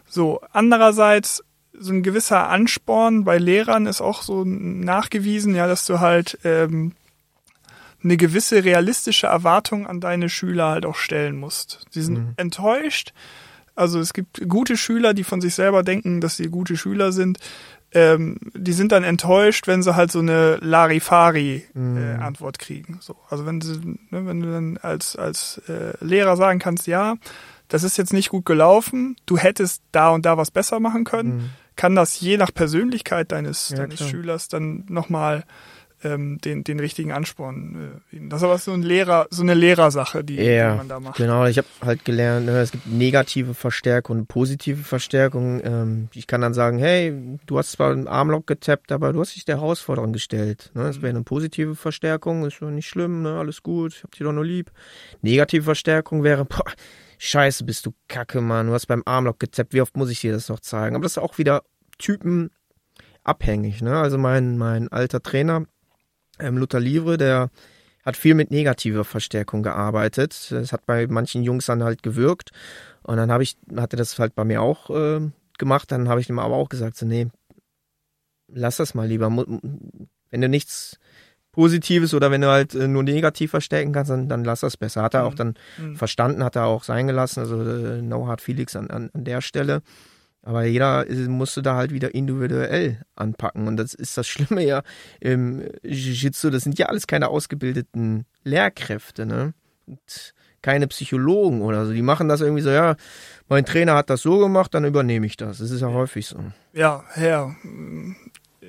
So, 0.08 0.41
andererseits 0.52 1.43
so 1.79 1.93
ein 1.93 2.03
gewisser 2.03 2.49
Ansporn 2.49 3.23
bei 3.23 3.38
Lehrern 3.38 3.85
ist 3.85 4.01
auch 4.01 4.21
so 4.21 4.43
nachgewiesen, 4.45 5.55
ja, 5.55 5.67
dass 5.67 5.85
du 5.85 5.99
halt 5.99 6.39
ähm, 6.43 6.93
eine 8.03 8.17
gewisse 8.17 8.63
realistische 8.63 9.27
Erwartung 9.27 9.88
an 9.88 9.99
deine 9.99 10.29
Schüler 10.29 10.69
halt 10.69 10.85
auch 10.85 10.95
stellen 10.95 11.38
musst. 11.38 11.85
Sie 11.89 12.01
sind 12.01 12.19
mhm. 12.19 12.33
enttäuscht. 12.38 13.13
Also 13.75 13.99
es 13.99 14.13
gibt 14.13 14.47
gute 14.47 14.77
Schüler, 14.77 15.13
die 15.13 15.25
von 15.25 15.41
sich 15.41 15.55
selber 15.55 15.83
denken, 15.83 16.21
dass 16.21 16.38
sie 16.38 16.47
gute 16.47 16.77
Schüler 16.77 17.11
sind. 17.11 17.39
Ähm, 17.91 18.38
die 18.53 18.73
sind 18.73 18.91
dann 18.91 19.03
enttäuscht, 19.03 19.67
wenn 19.67 19.83
sie 19.83 19.95
halt 19.95 20.11
so 20.11 20.19
eine 20.19 20.57
Larifari-Antwort 20.57 22.57
äh, 22.57 22.61
mhm. 22.61 22.65
kriegen. 22.65 22.97
So, 23.01 23.15
also 23.29 23.45
wenn, 23.45 23.61
sie, 23.61 23.79
ne, 24.11 24.25
wenn 24.25 24.39
du 24.39 24.51
dann 24.51 24.77
als, 24.77 25.15
als 25.15 25.61
äh, 25.67 25.93
Lehrer 25.99 26.38
sagen 26.38 26.59
kannst, 26.59 26.88
ja, 26.88 27.15
das 27.67 27.83
ist 27.83 27.97
jetzt 27.97 28.13
nicht 28.13 28.29
gut 28.29 28.45
gelaufen, 28.45 29.17
du 29.25 29.38
hättest 29.38 29.81
da 29.91 30.09
und 30.09 30.25
da 30.25 30.38
was 30.38 30.51
besser 30.51 30.79
machen 30.79 31.03
können. 31.03 31.38
Mhm 31.38 31.49
kann 31.75 31.95
das 31.95 32.19
je 32.19 32.38
nach 32.38 32.53
Persönlichkeit 32.53 33.31
deines, 33.31 33.69
ja, 33.69 33.77
deines 33.77 34.07
Schülers 34.07 34.47
dann 34.47 34.85
nochmal 34.88 35.43
ähm, 36.03 36.39
den, 36.39 36.63
den 36.63 36.79
richtigen 36.79 37.11
Ansporn 37.11 38.01
äh, 38.11 38.19
Das 38.29 38.41
ist 38.41 38.43
aber 38.43 38.57
so 38.57 38.71
ein 38.71 38.83
Lehrer, 38.83 39.27
so 39.29 39.41
eine 39.41 39.53
Lehrersache, 39.53 40.23
die, 40.23 40.35
ja, 40.35 40.71
die 40.71 40.77
man 40.77 40.88
da 40.88 40.99
macht. 40.99 41.17
Genau, 41.17 41.45
ich 41.45 41.57
habe 41.57 41.67
halt 41.81 42.05
gelernt, 42.05 42.45
ne, 42.45 42.59
es 42.59 42.71
gibt 42.71 42.88
negative 42.88 43.53
Verstärkung 43.53 44.19
und 44.19 44.27
positive 44.27 44.83
Verstärkung. 44.83 45.61
Ähm, 45.63 46.09
ich 46.13 46.27
kann 46.27 46.41
dann 46.41 46.53
sagen, 46.53 46.77
hey, 46.77 47.13
du 47.45 47.57
hast 47.57 47.71
zwar 47.71 47.91
einen 47.91 48.07
Armlock 48.07 48.47
getappt, 48.47 48.91
aber 48.91 49.13
du 49.13 49.21
hast 49.21 49.35
dich 49.35 49.45
der 49.45 49.57
Herausforderung 49.57 50.13
gestellt. 50.13 50.71
Ne? 50.73 50.83
Das 50.83 50.97
mhm. 50.97 51.01
wäre 51.01 51.15
eine 51.15 51.23
positive 51.23 51.75
Verstärkung, 51.75 52.45
ist 52.45 52.53
schon 52.55 52.75
nicht 52.75 52.88
schlimm, 52.88 53.23
ne? 53.23 53.39
alles 53.39 53.63
gut, 53.63 53.93
ich 53.95 54.03
hab 54.03 54.11
dich 54.11 54.21
doch 54.21 54.33
nur 54.33 54.45
lieb. 54.45 54.71
Negative 55.21 55.63
Verstärkung 55.63 56.23
wäre, 56.23 56.45
boah, 56.45 56.65
Scheiße, 57.17 57.63
bist 57.63 57.86
du 57.86 57.93
kacke, 58.08 58.41
Mann. 58.41 58.67
Du 58.67 58.73
hast 58.73 58.88
beim 58.88 59.04
Armlock 59.06 59.39
gezappt. 59.39 59.73
Wie 59.73 59.82
oft 59.82 59.97
muss 59.97 60.10
ich 60.10 60.21
dir 60.21 60.34
das 60.34 60.49
noch 60.49 60.60
zeigen? 60.60 60.95
Aber 60.95 61.04
das 61.04 61.13
ist 61.13 61.17
auch 61.17 61.38
wieder 61.38 61.63
typenabhängig. 61.97 63.82
Ne? 63.82 63.97
Also 63.97 64.17
mein, 64.17 64.58
mein 64.58 64.89
alter 64.89 65.21
Trainer, 65.21 65.65
ähm, 66.39 66.58
Luther 66.58 66.80
Livre, 66.80 67.17
der 67.17 67.49
hat 68.06 68.17
viel 68.17 68.36
mit 68.36 68.51
negativer 68.51 69.04
Verstärkung 69.04 69.63
gearbeitet. 69.63 70.51
Das 70.51 70.71
hat 70.71 70.86
bei 70.86 71.08
manchen 71.08 71.43
Jungs 71.43 71.65
dann 71.65 71.84
halt 71.84 72.04
gewirkt. 72.04 72.51
Und 73.01 73.17
dann 73.17 73.41
ich, 73.41 73.58
hat 73.75 73.93
er 73.93 73.97
das 73.97 74.17
halt 74.19 74.36
bei 74.36 74.43
mir 74.43 74.62
auch 74.62 74.89
äh, 74.89 75.32
gemacht. 75.58 75.91
Dann 75.91 76.08
habe 76.10 76.21
ich 76.21 76.30
ihm 76.30 76.39
aber 76.39 76.56
auch 76.56 76.69
gesagt, 76.69 76.97
so, 76.97 77.06
nee, 77.06 77.28
lass 78.47 78.78
das 78.78 78.93
mal 78.93 79.08
lieber. 79.08 79.30
Wenn 79.30 80.41
du 80.41 80.49
nichts 80.49 80.99
Positives 81.55 82.13
oder 82.13 82.31
wenn 82.31 82.41
du 82.41 82.47
halt 82.47 82.75
äh, 82.75 82.85
nur 82.85 83.01
negativ 83.01 83.51
verstärken 83.51 83.93
kannst, 83.93 84.11
dann, 84.11 84.27
dann 84.27 84.43
lass 84.43 84.59
das 84.59 84.75
besser. 84.75 85.01
Hat 85.01 85.13
er 85.13 85.21
mhm. 85.21 85.27
auch 85.27 85.33
dann 85.35 85.53
mhm. 85.77 85.95
verstanden, 85.95 86.43
hat 86.43 86.57
er 86.57 86.65
auch 86.65 86.83
sein 86.83 87.07
gelassen. 87.07 87.39
Also 87.39 87.61
äh, 87.61 88.01
No 88.01 88.27
Hard 88.27 88.41
Felix 88.41 88.75
an, 88.75 88.89
an, 88.89 89.09
an 89.13 89.23
der 89.23 89.39
Stelle. 89.39 89.81
Aber 90.41 90.65
jeder 90.65 91.05
musste 91.29 91.61
da 91.61 91.75
halt 91.75 91.91
wieder 91.91 92.13
individuell 92.13 93.01
anpacken. 93.15 93.69
Und 93.69 93.77
das 93.77 93.93
ist 93.93 94.17
das 94.17 94.27
Schlimme 94.27 94.65
ja 94.65 94.83
im 95.21 95.61
Jiu-Jitsu. 95.81 96.49
Das 96.49 96.63
sind 96.63 96.77
ja 96.77 96.87
alles 96.87 97.07
keine 97.07 97.29
ausgebildeten 97.29 98.25
Lehrkräfte, 98.43 99.25
ne? 99.25 99.53
Und 99.87 100.33
keine 100.61 100.87
Psychologen 100.87 101.61
oder 101.61 101.85
so. 101.85 101.93
Die 101.93 102.01
machen 102.01 102.27
das 102.27 102.41
irgendwie 102.41 102.63
so, 102.63 102.71
ja, 102.71 102.95
mein 103.47 103.65
Trainer 103.65 103.93
hat 103.95 104.09
das 104.09 104.23
so 104.23 104.39
gemacht, 104.39 104.73
dann 104.73 104.83
übernehme 104.83 105.25
ich 105.25 105.37
das. 105.37 105.59
Das 105.59 105.71
ist 105.71 105.81
ja 105.81 105.89
häufig 105.89 106.25
so. 106.27 106.39
Ja, 106.73 107.03
ja 107.15 107.55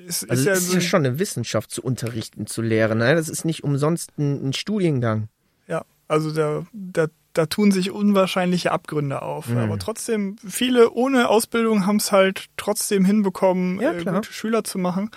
es 0.07 0.27
also 0.29 0.41
ist, 0.41 0.45
ja, 0.45 0.53
ist 0.53 0.73
ja 0.73 0.81
schon 0.81 1.05
eine 1.05 1.19
Wissenschaft 1.19 1.71
zu 1.71 1.83
unterrichten, 1.83 2.47
zu 2.47 2.61
lehren. 2.61 2.99
Ne? 2.99 3.15
Das 3.15 3.29
ist 3.29 3.45
nicht 3.45 3.63
umsonst 3.63 4.17
ein, 4.17 4.49
ein 4.49 4.53
Studiengang. 4.53 5.27
Ja, 5.67 5.83
also 6.07 6.31
da, 6.31 6.65
da, 6.73 7.07
da 7.33 7.45
tun 7.45 7.71
sich 7.71 7.91
unwahrscheinliche 7.91 8.71
Abgründe 8.71 9.21
auf. 9.21 9.49
Mhm. 9.49 9.57
Aber 9.57 9.77
trotzdem, 9.77 10.37
viele 10.47 10.91
ohne 10.91 11.29
Ausbildung 11.29 11.85
haben 11.85 11.97
es 11.97 12.11
halt 12.11 12.45
trotzdem 12.57 13.05
hinbekommen, 13.05 13.79
ja, 13.81 13.93
äh, 13.93 14.03
gute 14.03 14.31
Schüler 14.31 14.63
zu 14.63 14.77
machen. 14.77 15.11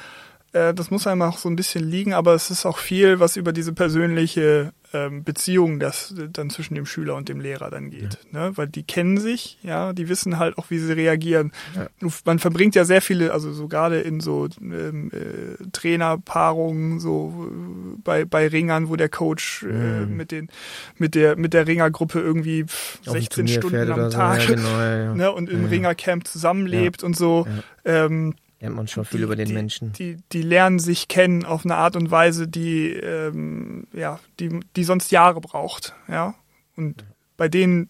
Äh, 0.52 0.74
das 0.74 0.90
muss 0.90 1.06
einem 1.06 1.22
auch 1.22 1.38
so 1.38 1.48
ein 1.48 1.56
bisschen 1.56 1.88
liegen, 1.88 2.14
aber 2.14 2.34
es 2.34 2.50
ist 2.50 2.66
auch 2.66 2.78
viel, 2.78 3.20
was 3.20 3.36
über 3.36 3.52
diese 3.52 3.72
persönliche 3.72 4.72
ähm, 4.92 5.22
Beziehung, 5.22 5.78
das 5.78 6.14
dann 6.32 6.50
zwischen 6.50 6.74
dem 6.74 6.86
Schüler 6.86 7.14
und 7.14 7.28
dem 7.28 7.40
Lehrer 7.40 7.70
dann 7.70 7.90
geht. 7.90 8.18
Ja. 8.32 8.48
Ne? 8.48 8.56
Weil 8.56 8.66
die 8.66 8.82
kennen 8.82 9.18
sich, 9.18 9.58
ja, 9.62 9.92
die 9.92 10.08
wissen 10.08 10.38
halt 10.38 10.58
auch, 10.58 10.70
wie 10.70 10.78
sie 10.78 10.92
reagieren. 10.92 11.52
Ja. 11.76 11.88
Man 12.24 12.40
verbringt 12.40 12.74
ja 12.74 12.84
sehr 12.84 13.00
viele, 13.00 13.32
also 13.32 13.52
so 13.52 13.68
gerade 13.68 14.00
in 14.00 14.20
so 14.20 14.48
ähm, 14.60 15.12
äh, 15.12 15.64
Trainerpaarungen, 15.70 16.98
so 16.98 17.48
äh, 17.48 18.00
bei, 18.02 18.24
bei 18.24 18.48
Ringern, 18.48 18.88
wo 18.88 18.96
der 18.96 19.08
Coach 19.08 19.62
äh, 19.62 19.66
mhm. 19.66 20.16
mit 20.16 20.32
den 20.32 20.48
mit 20.96 21.14
der 21.14 21.36
mit 21.36 21.54
der 21.54 21.68
Ringergruppe 21.68 22.18
irgendwie 22.18 22.64
16 23.04 23.46
Stunden 23.46 23.92
am 23.92 24.10
Tag 24.10 24.42
so. 24.42 24.54
ja, 24.54 24.56
genau, 24.56 25.14
ne, 25.14 25.32
und 25.32 25.48
im 25.48 25.66
Ringercamp 25.66 26.26
zusammenlebt 26.26 27.04
und 27.04 27.16
so. 27.16 27.46
Ähm, 27.84 28.34
lernt 28.60 28.76
man 28.76 28.88
schon 28.88 29.04
viel 29.04 29.18
die, 29.18 29.24
über 29.24 29.36
den 29.36 29.48
die, 29.48 29.54
Menschen. 29.54 29.92
Die, 29.94 30.18
die 30.32 30.42
lernen 30.42 30.78
sich 30.78 31.08
kennen 31.08 31.44
auf 31.44 31.64
eine 31.64 31.76
Art 31.76 31.96
und 31.96 32.10
Weise, 32.10 32.46
die, 32.46 32.90
ähm, 32.92 33.86
ja, 33.92 34.20
die, 34.38 34.60
die 34.76 34.84
sonst 34.84 35.10
Jahre 35.10 35.40
braucht. 35.40 35.94
Ja? 36.08 36.34
Und 36.76 37.04
bei 37.36 37.48
denen 37.48 37.88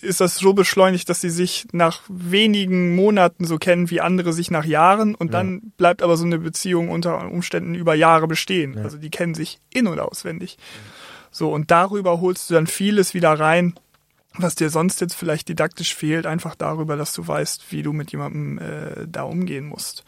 ist 0.00 0.20
das 0.20 0.36
so 0.36 0.52
beschleunigt, 0.52 1.08
dass 1.08 1.20
sie 1.20 1.30
sich 1.30 1.68
nach 1.72 2.02
wenigen 2.08 2.96
Monaten 2.96 3.44
so 3.44 3.56
kennen 3.56 3.88
wie 3.90 4.00
andere 4.00 4.32
sich 4.32 4.50
nach 4.50 4.64
Jahren 4.64 5.14
und 5.14 5.28
ja. 5.28 5.38
dann 5.38 5.72
bleibt 5.76 6.02
aber 6.02 6.16
so 6.16 6.24
eine 6.24 6.38
Beziehung 6.38 6.88
unter 6.90 7.30
Umständen 7.30 7.76
über 7.76 7.94
Jahre 7.94 8.26
bestehen. 8.26 8.74
Ja. 8.74 8.82
Also 8.82 8.98
die 8.98 9.10
kennen 9.10 9.34
sich 9.34 9.60
in- 9.72 9.86
und 9.86 10.00
auswendig. 10.00 10.58
So, 11.30 11.52
und 11.52 11.70
darüber 11.70 12.20
holst 12.20 12.50
du 12.50 12.54
dann 12.54 12.66
vieles 12.66 13.14
wieder 13.14 13.38
rein, 13.38 13.74
was 14.38 14.54
dir 14.54 14.70
sonst 14.70 15.00
jetzt 15.00 15.14
vielleicht 15.14 15.48
didaktisch 15.48 15.94
fehlt, 15.94 16.26
einfach 16.26 16.54
darüber, 16.54 16.96
dass 16.96 17.12
du 17.12 17.26
weißt, 17.26 17.72
wie 17.72 17.82
du 17.82 17.92
mit 17.92 18.12
jemandem 18.12 18.58
äh, 18.58 19.06
da 19.06 19.22
umgehen 19.22 19.66
musst. 19.66 20.04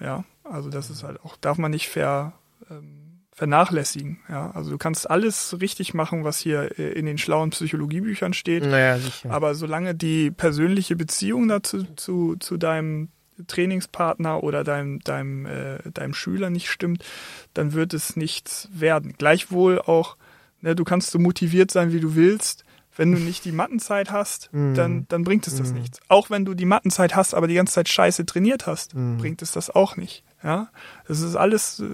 Ja, 0.00 0.24
also 0.44 0.70
das 0.70 0.90
ist 0.90 1.02
halt 1.02 1.20
auch, 1.24 1.36
darf 1.36 1.58
man 1.58 1.70
nicht 1.70 1.88
ver, 1.88 2.34
ähm, 2.70 3.20
vernachlässigen. 3.32 4.20
Ja, 4.28 4.50
also 4.52 4.70
du 4.70 4.78
kannst 4.78 5.10
alles 5.10 5.60
richtig 5.60 5.94
machen, 5.94 6.24
was 6.24 6.38
hier 6.38 6.78
äh, 6.78 6.92
in 6.92 7.06
den 7.06 7.18
schlauen 7.18 7.50
Psychologiebüchern 7.50 8.32
steht. 8.32 8.64
Naja, 8.64 8.98
sicher. 8.98 9.30
Aber 9.30 9.54
solange 9.54 9.94
die 9.94 10.30
persönliche 10.30 10.96
Beziehung 10.96 11.48
dazu 11.48 11.84
zu, 11.96 12.36
zu 12.36 12.56
deinem 12.56 13.08
Trainingspartner 13.46 14.44
oder 14.44 14.62
deinem, 14.62 15.00
deinem, 15.00 15.46
äh, 15.46 15.90
deinem 15.90 16.14
Schüler 16.14 16.50
nicht 16.50 16.70
stimmt, 16.70 17.04
dann 17.52 17.72
wird 17.72 17.92
es 17.92 18.16
nichts 18.16 18.68
werden. 18.72 19.14
Gleichwohl 19.18 19.80
auch, 19.80 20.16
ne, 20.60 20.76
du 20.76 20.84
kannst 20.84 21.10
so 21.10 21.18
motiviert 21.18 21.72
sein, 21.72 21.92
wie 21.92 22.00
du 22.00 22.14
willst 22.14 22.64
wenn 22.96 23.12
du 23.12 23.18
nicht 23.18 23.44
die 23.44 23.52
Mattenzeit 23.52 24.10
hast, 24.10 24.50
mm. 24.52 24.74
dann, 24.74 25.06
dann 25.08 25.24
bringt 25.24 25.46
es 25.46 25.56
das 25.56 25.72
mm. 25.72 25.74
nichts. 25.74 26.00
Auch 26.08 26.30
wenn 26.30 26.44
du 26.44 26.54
die 26.54 26.64
Mattenzeit 26.64 27.16
hast, 27.16 27.34
aber 27.34 27.46
die 27.48 27.54
ganze 27.54 27.74
Zeit 27.74 27.88
scheiße 27.88 28.24
trainiert 28.26 28.66
hast, 28.66 28.94
mm. 28.94 29.18
bringt 29.18 29.42
es 29.42 29.52
das 29.52 29.70
auch 29.70 29.96
nicht. 29.96 30.24
Ja, 30.42 30.68
das 31.08 31.20
ist 31.20 31.36
alles 31.36 31.80
äh, 31.80 31.84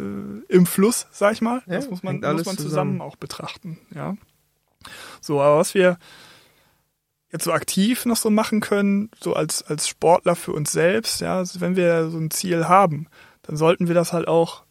im 0.49 0.67
Fluss, 0.67 1.07
sag 1.13 1.33
ich 1.33 1.41
mal. 1.41 1.63
Ja, 1.67 1.77
das 1.77 1.89
muss 1.89 2.03
man, 2.03 2.21
muss 2.21 2.25
man 2.25 2.43
zusammen. 2.43 2.59
zusammen 2.59 3.01
auch 3.01 3.17
betrachten. 3.17 3.79
Ja. 3.95 4.17
So, 5.21 5.41
aber 5.41 5.59
was 5.59 5.75
wir 5.75 5.99
jetzt 7.33 7.45
so 7.45 7.53
aktiv 7.53 8.07
noch 8.07 8.17
so 8.17 8.29
machen 8.31 8.61
können, 8.61 9.11
so 9.21 9.35
als, 9.35 9.63
als 9.63 9.89
Sportler 9.89 10.35
für 10.35 10.53
uns 10.53 10.73
selbst, 10.73 11.21
ja, 11.21 11.39
also 11.39 11.61
wenn 11.61 11.77
wir 11.77 12.11
so 12.11 12.19
ein 12.19 12.31
Ziel 12.31 12.67
haben, 12.67 13.07
dann 13.43 13.57
sollten 13.57 13.87
wir 13.87 13.95
das 13.95 14.13
halt 14.13 14.27
auch 14.27 14.65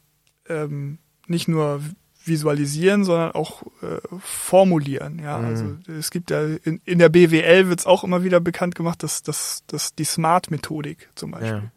ähm, 0.47 0.99
nicht 1.27 1.47
nur 1.47 1.81
visualisieren, 2.29 3.03
sondern 3.03 3.31
auch 3.31 3.63
äh, 3.81 3.99
formulieren. 4.19 5.19
Ja, 5.19 5.37
mhm. 5.37 5.45
also 5.45 5.77
es 5.91 6.11
gibt 6.11 6.31
ja 6.31 6.41
in, 6.45 6.81
in 6.85 6.99
der 6.99 7.09
BWL 7.09 7.67
wird 7.67 7.81
es 7.81 7.85
auch 7.85 8.05
immer 8.05 8.23
wieder 8.23 8.39
bekannt 8.39 8.75
gemacht, 8.75 9.03
dass, 9.03 9.21
dass, 9.21 9.63
dass 9.67 9.93
die 9.95 10.05
Smart-Methodik 10.05 11.09
zum 11.15 11.31
Beispiel. 11.31 11.71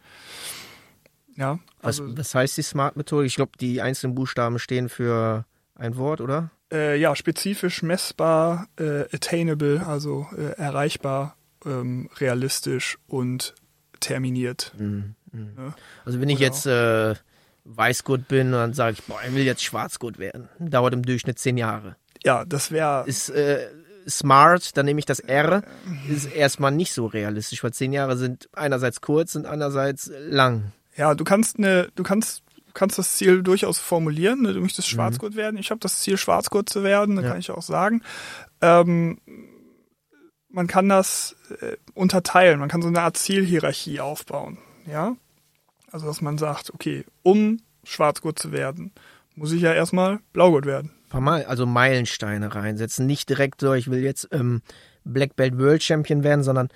Ja. 1.36 1.54
ja 1.54 1.58
also, 1.80 2.06
was, 2.08 2.18
was 2.18 2.34
heißt 2.34 2.56
die 2.56 2.62
Smart-Methodik? 2.62 3.26
Ich 3.26 3.36
glaube, 3.36 3.52
die 3.60 3.82
einzelnen 3.82 4.14
Buchstaben 4.14 4.60
stehen 4.60 4.88
für 4.88 5.44
ein 5.74 5.96
Wort, 5.96 6.20
oder? 6.20 6.50
Äh, 6.72 6.98
ja, 6.98 7.16
spezifisch, 7.16 7.82
messbar, 7.82 8.68
äh, 8.78 9.02
attainable, 9.12 9.84
also 9.86 10.26
äh, 10.36 10.58
erreichbar, 10.58 11.36
ähm, 11.66 12.08
realistisch 12.18 12.98
und 13.08 13.54
terminiert. 14.00 14.72
Mhm. 14.78 15.14
Mhm. 15.32 15.52
Ja. 15.56 15.74
Also 16.04 16.20
wenn 16.20 16.28
ich 16.28 16.38
Oder 16.38 16.44
jetzt 16.44 16.66
Weißgurt 17.64 18.29
bin 18.29 18.48
und 18.48 18.53
dann 18.55 18.75
sage 18.75 18.96
ich, 18.98 19.05
boah, 19.05 19.20
ich 19.27 19.35
will 19.35 19.44
jetzt 19.44 19.62
Schwarzgurt 19.62 20.18
werden. 20.18 20.48
Dauert 20.59 20.94
im 20.94 21.03
Durchschnitt 21.05 21.38
zehn 21.38 21.57
Jahre. 21.57 21.96
Ja, 22.25 22.44
das 22.44 22.70
wäre. 22.70 23.05
Ist 23.07 23.31
äh, 23.31 23.68
smart, 24.09 24.77
dann 24.77 24.87
nehme 24.87 24.98
ich 24.98 25.07
das 25.07 25.20
R. 25.20 25.62
Ist 26.09 26.27
erstmal 26.27 26.72
nicht 26.72 26.92
so 26.92 27.07
realistisch, 27.07 27.62
weil 27.62 27.72
zehn 27.72 27.92
Jahre 27.92 28.16
sind 28.16 28.48
einerseits 28.53 29.01
kurz 29.01 29.35
und 29.37 29.46
andererseits 29.46 30.11
lang. 30.29 30.72
Ja, 30.96 31.14
du 31.14 31.25
kannst 31.25 31.59
eine, 31.59 31.88
du 31.94 32.03
kannst 32.03 32.42
kannst 32.75 32.98
das 32.98 33.16
Ziel 33.16 33.42
durchaus 33.42 33.79
formulieren. 33.79 34.42
Ne? 34.42 34.55
Du 34.55 34.61
möchtest 34.61 34.88
Schwarzgurt 34.88 35.37
werden. 35.37 35.59
Ich 35.59 35.70
habe 35.70 35.79
das 35.81 36.01
Ziel, 36.01 36.16
Schwarzgurt 36.16 36.68
zu 36.70 36.83
werden. 36.83 37.16
Da 37.16 37.22
Ja. 37.22 37.29
kann 37.29 37.38
ich 37.38 37.51
auch 37.51 37.61
sagen. 37.62 38.03
Ähm, 38.62 39.18
man 40.48 40.66
kann 40.66 40.88
das 40.88 41.37
äh, 41.61 41.77
unterteilen. 41.94 42.61
Man 42.61 42.68
kann 42.70 42.81
so 42.83 42.88
eine 42.88 43.03
Art 43.03 43.16
Zielhierarchie 43.18 44.01
aufbauen. 44.01 44.59
Ja. 44.87 45.16
Also, 45.92 46.07
dass 46.07 46.22
man 46.22 46.38
sagt, 46.38 46.72
okay, 46.72 47.05
um 47.22 47.59
Schwarzgurt 47.85 48.38
zu 48.38 48.50
werden, 48.50 48.92
muss 49.35 49.52
ich 49.52 49.61
ja 49.62 49.72
erstmal 49.74 50.20
Blaugurt 50.33 50.64
werden. 50.64 50.90
paar 51.11 51.20
Mal, 51.20 51.44
also 51.44 51.66
Meilensteine 51.66 52.55
reinsetzen. 52.55 53.07
Nicht 53.07 53.28
direkt 53.28 53.61
so, 53.61 53.74
ich 53.74 53.90
will 53.90 54.02
jetzt 54.02 54.28
ähm, 54.33 54.62
Black 55.05 55.37
Belt 55.37 55.59
World 55.59 55.83
Champion 55.83 56.24
werden, 56.24 56.42
sondern 56.42 56.68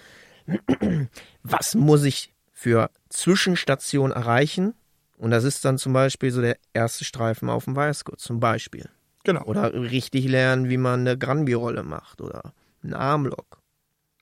was 1.43 1.75
muss 1.75 2.05
ich 2.05 2.35
für 2.53 2.91
Zwischenstation 3.09 4.13
erreichen? 4.13 4.75
Und 5.17 5.31
das 5.31 5.45
ist 5.45 5.65
dann 5.65 5.79
zum 5.79 5.95
Beispiel 5.95 6.31
so 6.31 6.43
der 6.43 6.59
erste 6.75 7.05
Streifen 7.05 7.49
auf 7.49 7.65
dem 7.65 7.75
Weißgurt, 7.75 8.21
zum 8.21 8.39
Beispiel. 8.39 8.91
Genau. 9.25 9.45
Oder 9.45 9.73
richtig 9.73 10.29
lernen, 10.29 10.69
wie 10.69 10.77
man 10.77 11.01
eine 11.01 11.17
Granby-Rolle 11.17 11.83
macht 11.83 12.21
oder 12.21 12.53
einen 12.83 12.95
Armlock. 12.95 13.59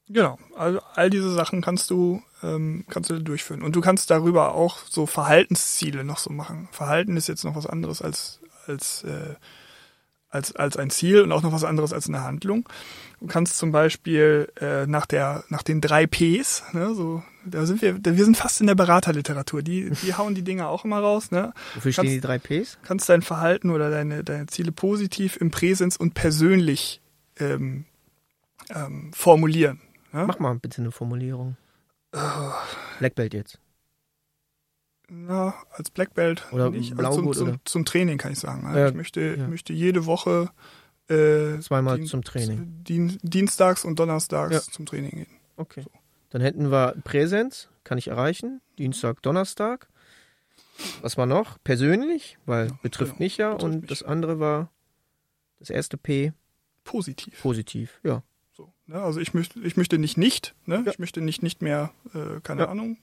Genau, 0.09 0.39
also 0.57 0.81
all 0.95 1.09
diese 1.09 1.31
Sachen 1.33 1.63
kannst 1.63 1.89
du 1.91 2.23
ähm, 2.43 2.85
kannst 2.91 3.09
du 3.09 3.19
durchführen 3.23 3.63
und 3.63 3.75
du 3.75 3.81
kannst 3.81 4.11
darüber 4.11 4.55
auch 4.55 4.79
so 4.91 5.07
Verhaltensziele 5.07 6.05
noch 6.05 6.19
so 6.19 6.31
machen. 6.31 6.69
Verhalten 6.73 7.17
ist 7.17 7.27
jetzt 7.29 7.45
noch 7.45 7.57
was 7.57 7.67
anderes 7.67 8.03
als 8.03 8.41
als 8.67 9.03
äh, 9.05 9.35
als 10.29 10.55
als 10.57 10.77
ein 10.77 10.91
Ziel 10.91 11.23
und 11.23 11.33
auch 11.33 11.43
noch 11.43 11.53
was 11.53 11.65
anderes 11.65 11.95
als 11.95 12.07
eine 12.09 12.23
Handlung. 12.23 12.69
Du 13.21 13.29
kannst 13.29 13.57
zum 13.57 13.73
Beispiel 13.73 14.53
äh, 14.61 14.87
nach 14.87 15.07
der 15.07 15.45
nach 15.49 15.63
den 15.63 15.81
drei 15.81 16.07
Ps, 16.07 16.63
ne, 16.75 16.95
so 16.95 17.23
da 17.47 17.65
sind 17.65 17.81
wir, 17.81 17.99
wir 18.05 18.25
sind 18.27 18.37
fast 18.37 18.61
in 18.61 18.67
der 18.67 18.75
Beraterliteratur. 18.75 19.63
Die 19.63 19.91
die 20.03 20.13
hauen 20.15 20.35
die 20.35 20.43
Dinger 20.43 20.69
auch 20.69 20.85
immer 20.85 20.99
raus, 20.99 21.31
ne? 21.31 21.55
Wofür 21.77 21.93
stehen 21.93 22.05
Kannst- 22.05 22.17
die 22.17 22.21
drei 22.21 22.39
Ps? 22.39 22.77
kannst 22.83 23.09
dein 23.09 23.23
Verhalten 23.23 23.71
oder 23.71 23.89
deine, 23.91 24.23
deine 24.23 24.47
Ziele 24.49 24.71
positiv 24.73 25.39
im 25.39 25.51
Präsens 25.51 25.97
und 25.97 26.13
persönlich 26.13 27.01
ähm, 27.39 27.87
ähm, 28.69 29.11
formulieren. 29.15 29.81
Ja? 30.15 30.27
Mach 30.27 30.39
mal 30.39 30.55
bitte 30.55 30.81
eine 30.81 30.93
Formulierung. 30.93 31.57
Black 33.01 33.17
Belt 33.17 33.35
jetzt. 33.35 33.59
Na, 35.09 35.55
als 35.73 35.91
Black 35.91 36.15
Belt 36.15 36.47
Oder 36.53 36.71
nicht. 36.71 36.97
Also 36.99 37.21
zum, 37.21 37.33
zum, 37.33 37.49
oder? 37.49 37.59
zum 37.65 37.85
Training 37.85 38.17
kann 38.17 38.33
ich 38.33 38.39
sagen. 38.39 38.63
Ja, 38.75 38.89
ich 38.89 38.95
möchte, 38.95 39.37
ja. 39.37 39.49
möchte 39.49 39.73
jede 39.73 40.07
Woche 40.07 40.51
äh, 41.09 41.59
Zweimal 41.61 41.99
Dien- 41.99 42.07
zum 42.07 42.25
Training. 42.25 42.83
Dien, 42.85 43.19
dienstags 43.23 43.85
und 43.85 43.99
donnerstags 43.99 44.55
Ja. 44.55 44.61
zum 44.61 44.87
Training 44.87 45.11
gehen. 45.11 45.27
Okay. 45.57 45.85
Dann 46.31 46.41
hätten 46.41 46.71
wir 46.71 46.95
Präsenz, 47.05 47.69
kann 47.85 47.99
ich 47.99 48.09
erreichen. 48.09 48.61
Dienstag, 48.79 49.21
Donnerstag. 49.23 49.89
Was 51.03 51.17
war 51.19 51.27
noch? 51.27 51.59
Persönlich, 51.63 52.39
weil 52.47 52.71
betrifft 52.83 53.13
genau, 53.13 53.25
mich 53.25 53.37
ja. 53.37 53.53
betrifft 53.53 53.65
und 53.75 53.81
mich. 53.83 53.91
das 53.91 54.03
andere 54.03 54.41
war 54.41 54.71
das 55.59 55.71
erste 55.71 55.97
P, 55.97 56.33
Positiv. 56.85 57.41
positiv. 57.43 58.01
Ja. 58.03 58.23
So, 58.57 58.73
ne? 58.87 59.03
Also 59.03 59.19
ich 59.21 59.35
möchte, 59.35 59.59
ich 59.61 59.77
möchte 59.77 59.99
nicht 59.99 60.17
nicht, 60.17 60.55
ne? 60.67 60.83
Ja. 60.87 60.93
ich 60.93 60.99
möchte 61.01 61.21
nicht 61.21 61.43
nicht 61.43 61.61
mehr, 61.61 61.91
äh, 62.15 62.41
keine 62.43 62.63
Ja. 62.63 62.69
Ahnung, 62.69 62.99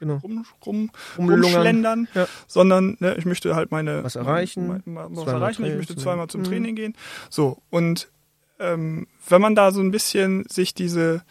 Genau. 0.00 0.16
rum, 0.16 0.44
rum, 0.66 0.90
rumschlendern, 1.16 2.08
Ja. 2.12 2.26
sondern 2.48 2.96
ne, 3.00 3.14
ich 3.16 3.24
möchte 3.24 3.54
halt 3.54 3.70
meine 3.70 4.02
Was 4.04 4.16
erreichen, 4.16 4.66
mein- 4.66 4.82
mein- 4.84 5.16
was 5.16 5.26
erreichen. 5.26 5.64
Ich 5.64 5.74
möchte 5.76 5.96
zweimal 5.96 6.26
zum 6.28 6.40
Mhm. 6.40 6.44
Training 6.46 6.74
gehen. 6.76 6.96
So 7.30 7.62
und 7.70 8.10
ähm, 8.58 9.06
wenn 9.28 9.40
man 9.40 9.54
da 9.54 9.70
so 9.70 9.80
ein 9.80 9.90
bisschen 9.90 10.44
sich 10.48 10.74
diese 10.74 11.22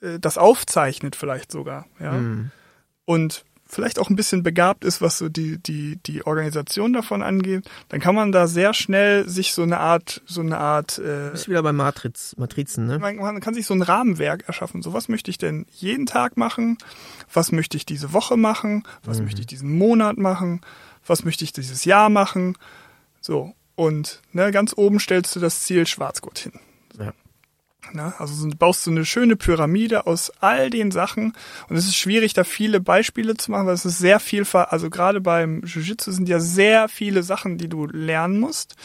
äh, 0.00 0.18
das 0.18 0.38
aufzeichnet 0.38 1.14
vielleicht 1.16 1.50
sogar, 1.52 1.86
ja, 2.00 2.12
Hm. 2.12 2.50
und 3.04 3.44
vielleicht 3.68 3.98
auch 3.98 4.08
ein 4.08 4.16
bisschen 4.16 4.42
begabt 4.42 4.84
ist, 4.84 5.02
was 5.02 5.18
so 5.18 5.28
die, 5.28 5.58
die, 5.58 5.96
die 5.96 6.26
Organisation 6.26 6.92
davon 6.92 7.22
angeht, 7.22 7.68
dann 7.90 8.00
kann 8.00 8.14
man 8.14 8.32
da 8.32 8.46
sehr 8.46 8.72
schnell 8.72 9.28
sich 9.28 9.52
so 9.52 9.62
eine 9.62 9.78
Art, 9.78 10.22
so 10.26 10.40
eine 10.40 10.58
Art, 10.58 10.98
äh, 10.98 11.30
Bist 11.32 11.48
wieder 11.48 11.62
bei 11.62 11.72
Matriz, 11.72 12.34
Matrizen, 12.38 12.86
ne? 12.86 12.98
man, 12.98 13.16
man 13.16 13.40
kann 13.40 13.54
sich 13.54 13.66
so 13.66 13.74
ein 13.74 13.82
Rahmenwerk 13.82 14.48
erschaffen. 14.48 14.82
So, 14.82 14.94
was 14.94 15.08
möchte 15.08 15.30
ich 15.30 15.38
denn 15.38 15.66
jeden 15.70 16.06
Tag 16.06 16.36
machen? 16.36 16.78
Was 17.32 17.52
möchte 17.52 17.76
ich 17.76 17.84
diese 17.84 18.12
Woche 18.12 18.36
machen? 18.36 18.84
Was 19.04 19.20
möchte 19.20 19.40
ich 19.40 19.46
diesen 19.46 19.76
Monat 19.76 20.16
machen? 20.16 20.62
Was 21.06 21.24
möchte 21.24 21.44
ich 21.44 21.52
dieses 21.52 21.84
Jahr 21.84 22.08
machen? 22.08 22.56
So. 23.20 23.54
Und 23.74 24.22
ne, 24.32 24.50
ganz 24.50 24.74
oben 24.76 24.98
stellst 24.98 25.36
du 25.36 25.40
das 25.40 25.60
Ziel 25.60 25.86
Schwarzgurt 25.86 26.38
hin. 26.38 26.52
Ne? 27.92 28.12
Also 28.18 28.34
so, 28.34 28.48
baust 28.56 28.86
du 28.86 28.90
eine 28.90 29.04
schöne 29.04 29.36
Pyramide 29.36 30.06
aus 30.06 30.32
all 30.40 30.70
den 30.70 30.90
Sachen. 30.90 31.32
Und 31.68 31.76
es 31.76 31.86
ist 31.86 31.96
schwierig, 31.96 32.32
da 32.34 32.44
viele 32.44 32.80
Beispiele 32.80 33.36
zu 33.36 33.50
machen, 33.50 33.66
weil 33.66 33.74
es 33.74 33.84
ist 33.84 33.98
sehr 33.98 34.20
viel, 34.20 34.44
also 34.52 34.90
gerade 34.90 35.20
beim 35.20 35.62
Jiu-Jitsu 35.64 36.12
sind 36.12 36.28
ja 36.28 36.40
sehr 36.40 36.88
viele 36.88 37.22
Sachen, 37.22 37.58
die 37.58 37.68
du 37.68 37.86
lernen 37.86 38.40
musst, 38.40 38.76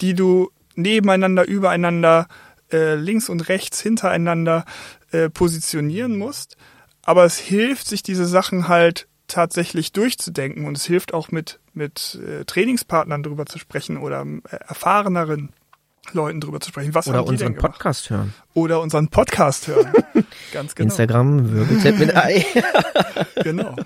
die 0.00 0.14
du 0.14 0.50
nebeneinander, 0.74 1.46
übereinander, 1.46 2.28
äh, 2.72 2.94
links 2.94 3.28
und 3.28 3.48
rechts, 3.48 3.80
hintereinander 3.80 4.64
äh, 5.10 5.28
positionieren 5.28 6.18
musst. 6.18 6.56
Aber 7.02 7.24
es 7.24 7.38
hilft, 7.38 7.88
sich 7.88 8.02
diese 8.02 8.26
Sachen 8.26 8.68
halt 8.68 9.08
tatsächlich 9.28 9.92
durchzudenken 9.92 10.64
und 10.64 10.76
es 10.76 10.86
hilft 10.86 11.14
auch 11.14 11.30
mit, 11.30 11.60
mit 11.74 12.18
äh, 12.26 12.44
Trainingspartnern 12.44 13.22
drüber 13.22 13.46
zu 13.46 13.58
sprechen 13.58 13.98
oder 13.98 14.22
äh, 14.22 14.56
erfahreneren 14.66 15.50
Leuten 16.14 16.40
drüber 16.40 16.60
zu 16.60 16.70
sprechen. 16.70 16.94
Was 16.94 17.08
Oder 17.08 17.24
unseren? 17.24 17.54
Podcast 17.56 18.10
hören. 18.10 18.34
oder 18.54 18.80
unseren 18.80 19.08
Podcast 19.08 19.66
hören. 19.68 19.92
Ganz 20.52 20.74
genau. 20.74 20.86
Instagram, 20.86 21.52
Wirbelzett 21.52 21.98
mit 21.98 22.16
Ei. 22.16 22.44
Genau. 23.42 23.76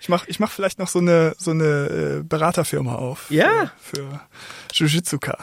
Ich 0.00 0.08
mach, 0.08 0.26
ich 0.26 0.38
mach 0.40 0.50
vielleicht 0.50 0.78
noch 0.78 0.88
so 0.88 0.98
eine 0.98 1.34
so 1.38 1.50
eine 1.50 1.64
äh, 1.64 2.22
Beraterfirma 2.22 2.94
auf. 2.94 3.30
Ja. 3.30 3.72
Für, 3.80 4.20
für 4.72 4.84
Jiu-Jitsuka. 4.84 5.38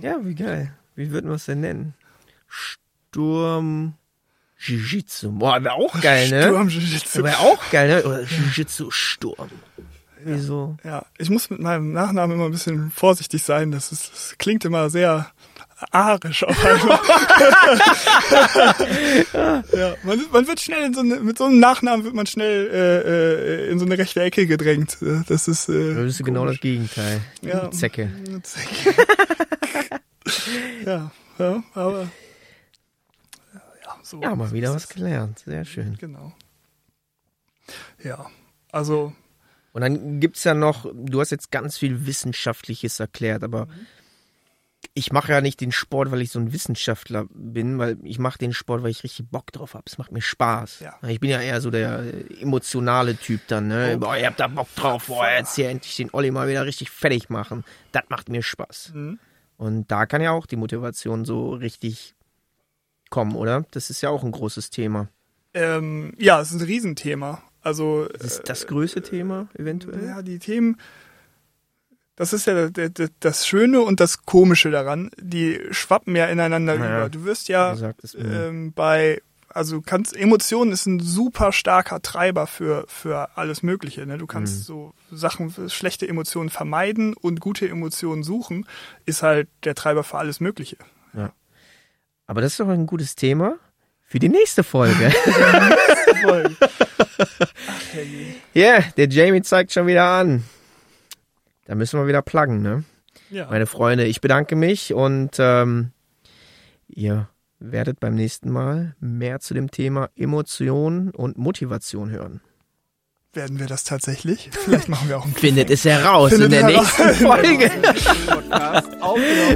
ja, 0.00 0.18
wie 0.22 0.34
geil. 0.34 0.74
Wie 0.94 1.10
würden 1.10 1.30
wir 1.30 1.36
es 1.36 1.46
denn 1.46 1.60
nennen? 1.60 1.94
Sturm 2.46 3.94
Jiu-Jitsu. 4.58 5.32
Boah, 5.32 5.62
wäre 5.64 5.74
auch 5.74 6.00
geil, 6.00 6.28
ne? 6.30 6.42
Sturm 6.42 6.68
Jiu-Jitsu. 6.68 7.24
Wäre 7.24 7.38
auch 7.38 7.70
geil, 7.70 7.88
ne? 7.88 8.04
Oder 8.04 8.22
Jiu-Jitsu 8.22 8.90
Sturm. 8.90 9.50
Wieso? 10.24 10.76
Ja, 10.84 11.04
ich 11.18 11.30
muss 11.30 11.50
mit 11.50 11.60
meinem 11.60 11.92
Nachnamen 11.92 12.36
immer 12.36 12.44
ein 12.46 12.52
bisschen 12.52 12.90
vorsichtig 12.92 13.42
sein. 13.42 13.72
Das, 13.72 13.90
ist, 13.90 14.12
das 14.12 14.34
klingt 14.38 14.64
immer 14.64 14.88
sehr 14.88 15.30
arisch 15.90 16.44
auf 16.44 16.64
einmal. 16.64 16.98
ja, 19.72 19.94
man, 20.04 20.20
man 20.32 20.46
wird 20.46 20.60
schnell 20.60 20.84
in 20.84 20.94
so 20.94 21.00
eine, 21.00 21.16
mit 21.20 21.38
so 21.38 21.44
einem 21.44 21.58
Nachnamen 21.58 22.04
wird 22.04 22.14
man 22.14 22.26
schnell 22.26 22.68
äh, 22.70 23.66
äh, 23.66 23.70
in 23.70 23.78
so 23.78 23.84
eine 23.84 23.98
rechte 23.98 24.22
Ecke 24.22 24.46
gedrängt. 24.46 24.98
Das 25.28 25.48
ist 25.48 25.68
äh, 25.68 25.94
Das 25.94 26.04
ist 26.06 26.24
genau 26.24 26.46
das 26.46 26.60
Gegenteil. 26.60 27.20
Ja. 27.40 27.70
Zecke. 27.70 28.10
Eine 28.26 28.42
Zecke. 28.42 28.94
ja, 30.86 31.10
ja, 31.38 31.62
aber 31.74 32.02
ja, 33.54 33.96
so. 34.02 34.20
Ja, 34.20 34.34
mal 34.34 34.52
wieder 34.52 34.74
was 34.74 34.84
es. 34.84 34.88
gelernt. 34.90 35.40
Sehr 35.40 35.64
schön. 35.64 35.96
Genau. 35.98 36.32
Ja, 38.02 38.26
also 38.70 39.12
Und 39.72 39.80
dann 39.82 40.20
gibt's 40.20 40.44
ja 40.44 40.54
noch, 40.54 40.86
du 40.94 41.20
hast 41.20 41.30
jetzt 41.30 41.50
ganz 41.50 41.78
viel 41.78 42.06
Wissenschaftliches 42.06 43.00
erklärt, 43.00 43.42
aber 43.44 43.68
ich 44.94 45.10
mache 45.12 45.32
ja 45.32 45.40
nicht 45.40 45.60
den 45.60 45.72
Sport, 45.72 46.10
weil 46.10 46.20
ich 46.20 46.30
so 46.30 46.38
ein 46.38 46.52
Wissenschaftler 46.52 47.24
bin, 47.30 47.78
weil 47.78 47.96
ich 48.02 48.18
mache 48.18 48.38
den 48.38 48.52
Sport, 48.52 48.82
weil 48.82 48.90
ich 48.90 49.02
richtig 49.04 49.30
Bock 49.30 49.50
drauf 49.50 49.72
habe. 49.74 49.84
Es 49.86 49.96
macht 49.96 50.12
mir 50.12 50.20
Spaß. 50.20 50.80
Ja. 50.80 50.98
Ich 51.08 51.18
bin 51.18 51.30
ja 51.30 51.40
eher 51.40 51.60
so 51.62 51.70
der 51.70 52.00
äh, 52.00 52.42
emotionale 52.42 53.16
Typ 53.16 53.40
dann, 53.48 53.68
ne? 53.68 53.94
Oh. 53.96 54.00
Boah, 54.00 54.16
ihr 54.16 54.26
habt 54.26 54.38
da 54.40 54.48
Bock 54.48 54.68
drauf, 54.76 55.06
boah, 55.06 55.26
jetzt 55.28 55.56
hier 55.56 55.70
endlich 55.70 55.96
den 55.96 56.10
Olli 56.12 56.30
mal 56.30 56.46
wieder 56.48 56.66
richtig 56.66 56.90
fertig 56.90 57.30
machen. 57.30 57.64
Das 57.92 58.02
macht 58.10 58.28
mir 58.28 58.42
Spaß. 58.42 58.92
Mhm. 58.94 59.18
Und 59.56 59.90
da 59.90 60.06
kann 60.06 60.20
ja 60.20 60.32
auch 60.32 60.44
die 60.46 60.56
Motivation 60.56 61.24
so 61.24 61.54
richtig 61.54 62.14
kommen, 63.08 63.34
oder? 63.34 63.64
Das 63.70 63.88
ist 63.90 64.00
ja 64.02 64.10
auch 64.10 64.24
ein 64.24 64.32
großes 64.32 64.70
Thema. 64.70 65.08
ähm, 65.54 66.12
ja, 66.18 66.40
es 66.40 66.50
ist 66.52 66.60
ein 66.60 66.66
Riesenthema. 66.66 67.42
Also 67.62 68.06
Das 68.08 68.24
ist 68.24 68.48
das 68.48 68.66
größte 68.66 69.02
Thema 69.02 69.48
äh, 69.54 69.62
eventuell. 69.62 70.04
ja, 70.04 70.20
die 70.22 70.38
Themen. 70.38 70.78
Das 72.22 72.32
ist 72.32 72.46
ja 72.46 72.68
das 73.18 73.48
Schöne 73.48 73.80
und 73.80 73.98
das 73.98 74.22
Komische 74.22 74.70
daran. 74.70 75.10
Die 75.20 75.58
schwappen 75.72 76.14
ja 76.14 76.26
ineinander 76.26 76.76
Ja, 76.76 76.98
über. 76.98 77.08
Du 77.08 77.24
wirst 77.24 77.48
ja 77.48 77.74
ähm, 78.16 78.72
bei, 78.72 79.20
also 79.48 79.80
kannst, 79.80 80.16
Emotionen 80.16 80.70
ist 80.70 80.86
ein 80.86 81.00
super 81.00 81.50
starker 81.50 82.00
Treiber 82.00 82.46
für, 82.46 82.84
für 82.86 83.36
alles 83.36 83.64
Mögliche. 83.64 84.06
Ne? 84.06 84.18
Du 84.18 84.28
kannst 84.28 84.58
Mhm. 84.58 84.62
so 84.62 84.94
Sachen, 85.10 85.52
schlechte 85.68 86.06
Emotionen 86.06 86.48
vermeiden 86.48 87.14
und 87.14 87.40
gute 87.40 87.68
Emotionen 87.68 88.22
suchen, 88.22 88.68
ist 89.04 89.24
halt 89.24 89.48
der 89.64 89.74
Treiber 89.74 90.04
für 90.04 90.18
alles 90.18 90.38
Mögliche. 90.38 90.76
Aber 92.28 92.40
das 92.40 92.52
ist 92.52 92.60
doch 92.60 92.68
ein 92.68 92.86
gutes 92.86 93.16
Thema 93.16 93.56
für 94.06 94.20
die 94.20 94.28
nächste 94.28 94.62
Folge. 94.62 95.12
Ja, 98.54 98.78
der 98.96 99.08
Jamie 99.08 99.42
zeigt 99.42 99.72
schon 99.72 99.88
wieder 99.88 100.04
an. 100.04 100.44
Da 101.72 101.76
müssen 101.76 101.98
wir 101.98 102.06
wieder 102.06 102.20
pluggen, 102.20 102.60
ne? 102.60 102.84
ja. 103.30 103.46
Meine 103.48 103.64
Freunde, 103.64 104.04
ich 104.04 104.20
bedanke 104.20 104.56
mich 104.56 104.92
und 104.92 105.30
ähm, 105.38 105.92
ihr 106.86 107.30
werdet 107.60 107.98
beim 107.98 108.14
nächsten 108.14 108.50
Mal 108.52 108.94
mehr 109.00 109.40
zu 109.40 109.54
dem 109.54 109.70
Thema 109.70 110.10
Emotion 110.14 111.12
und 111.12 111.38
Motivation 111.38 112.10
hören. 112.10 112.42
werden 113.32 113.58
wir 113.58 113.68
das 113.68 113.84
tatsächlich. 113.84 114.50
Vielleicht 114.52 114.90
machen 114.90 115.08
wir 115.08 115.16
auch 115.16 115.24
einen 115.24 115.32
Findet 115.32 115.70
es 115.70 115.86
heraus 115.86 116.32
Findet 116.32 116.52
in 116.52 116.66
der 116.66 116.68
heraus. 116.68 116.98
nächsten 116.98 117.26
Folge. 117.26 117.70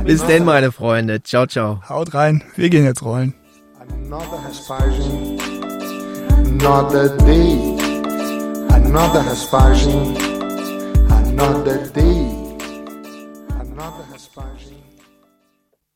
Bis 0.07 0.25
denn, 0.25 0.47
meine 0.47 0.73
Freunde. 0.73 1.23
Ciao, 1.23 1.47
ciao. 1.47 1.83
Haut 1.87 2.15
rein, 2.15 2.43
wir 2.55 2.71
gehen 2.71 2.87
jetzt 2.87 3.03
rollen. 3.03 3.35
Another 3.79 4.43
Hespagin, 4.43 5.39
another 6.31 7.11
day, 7.27 7.77
another 8.71 9.23
Hespagin, 9.31 10.17
another 11.39 11.87
day, 11.91 12.57
another. 13.61 14.06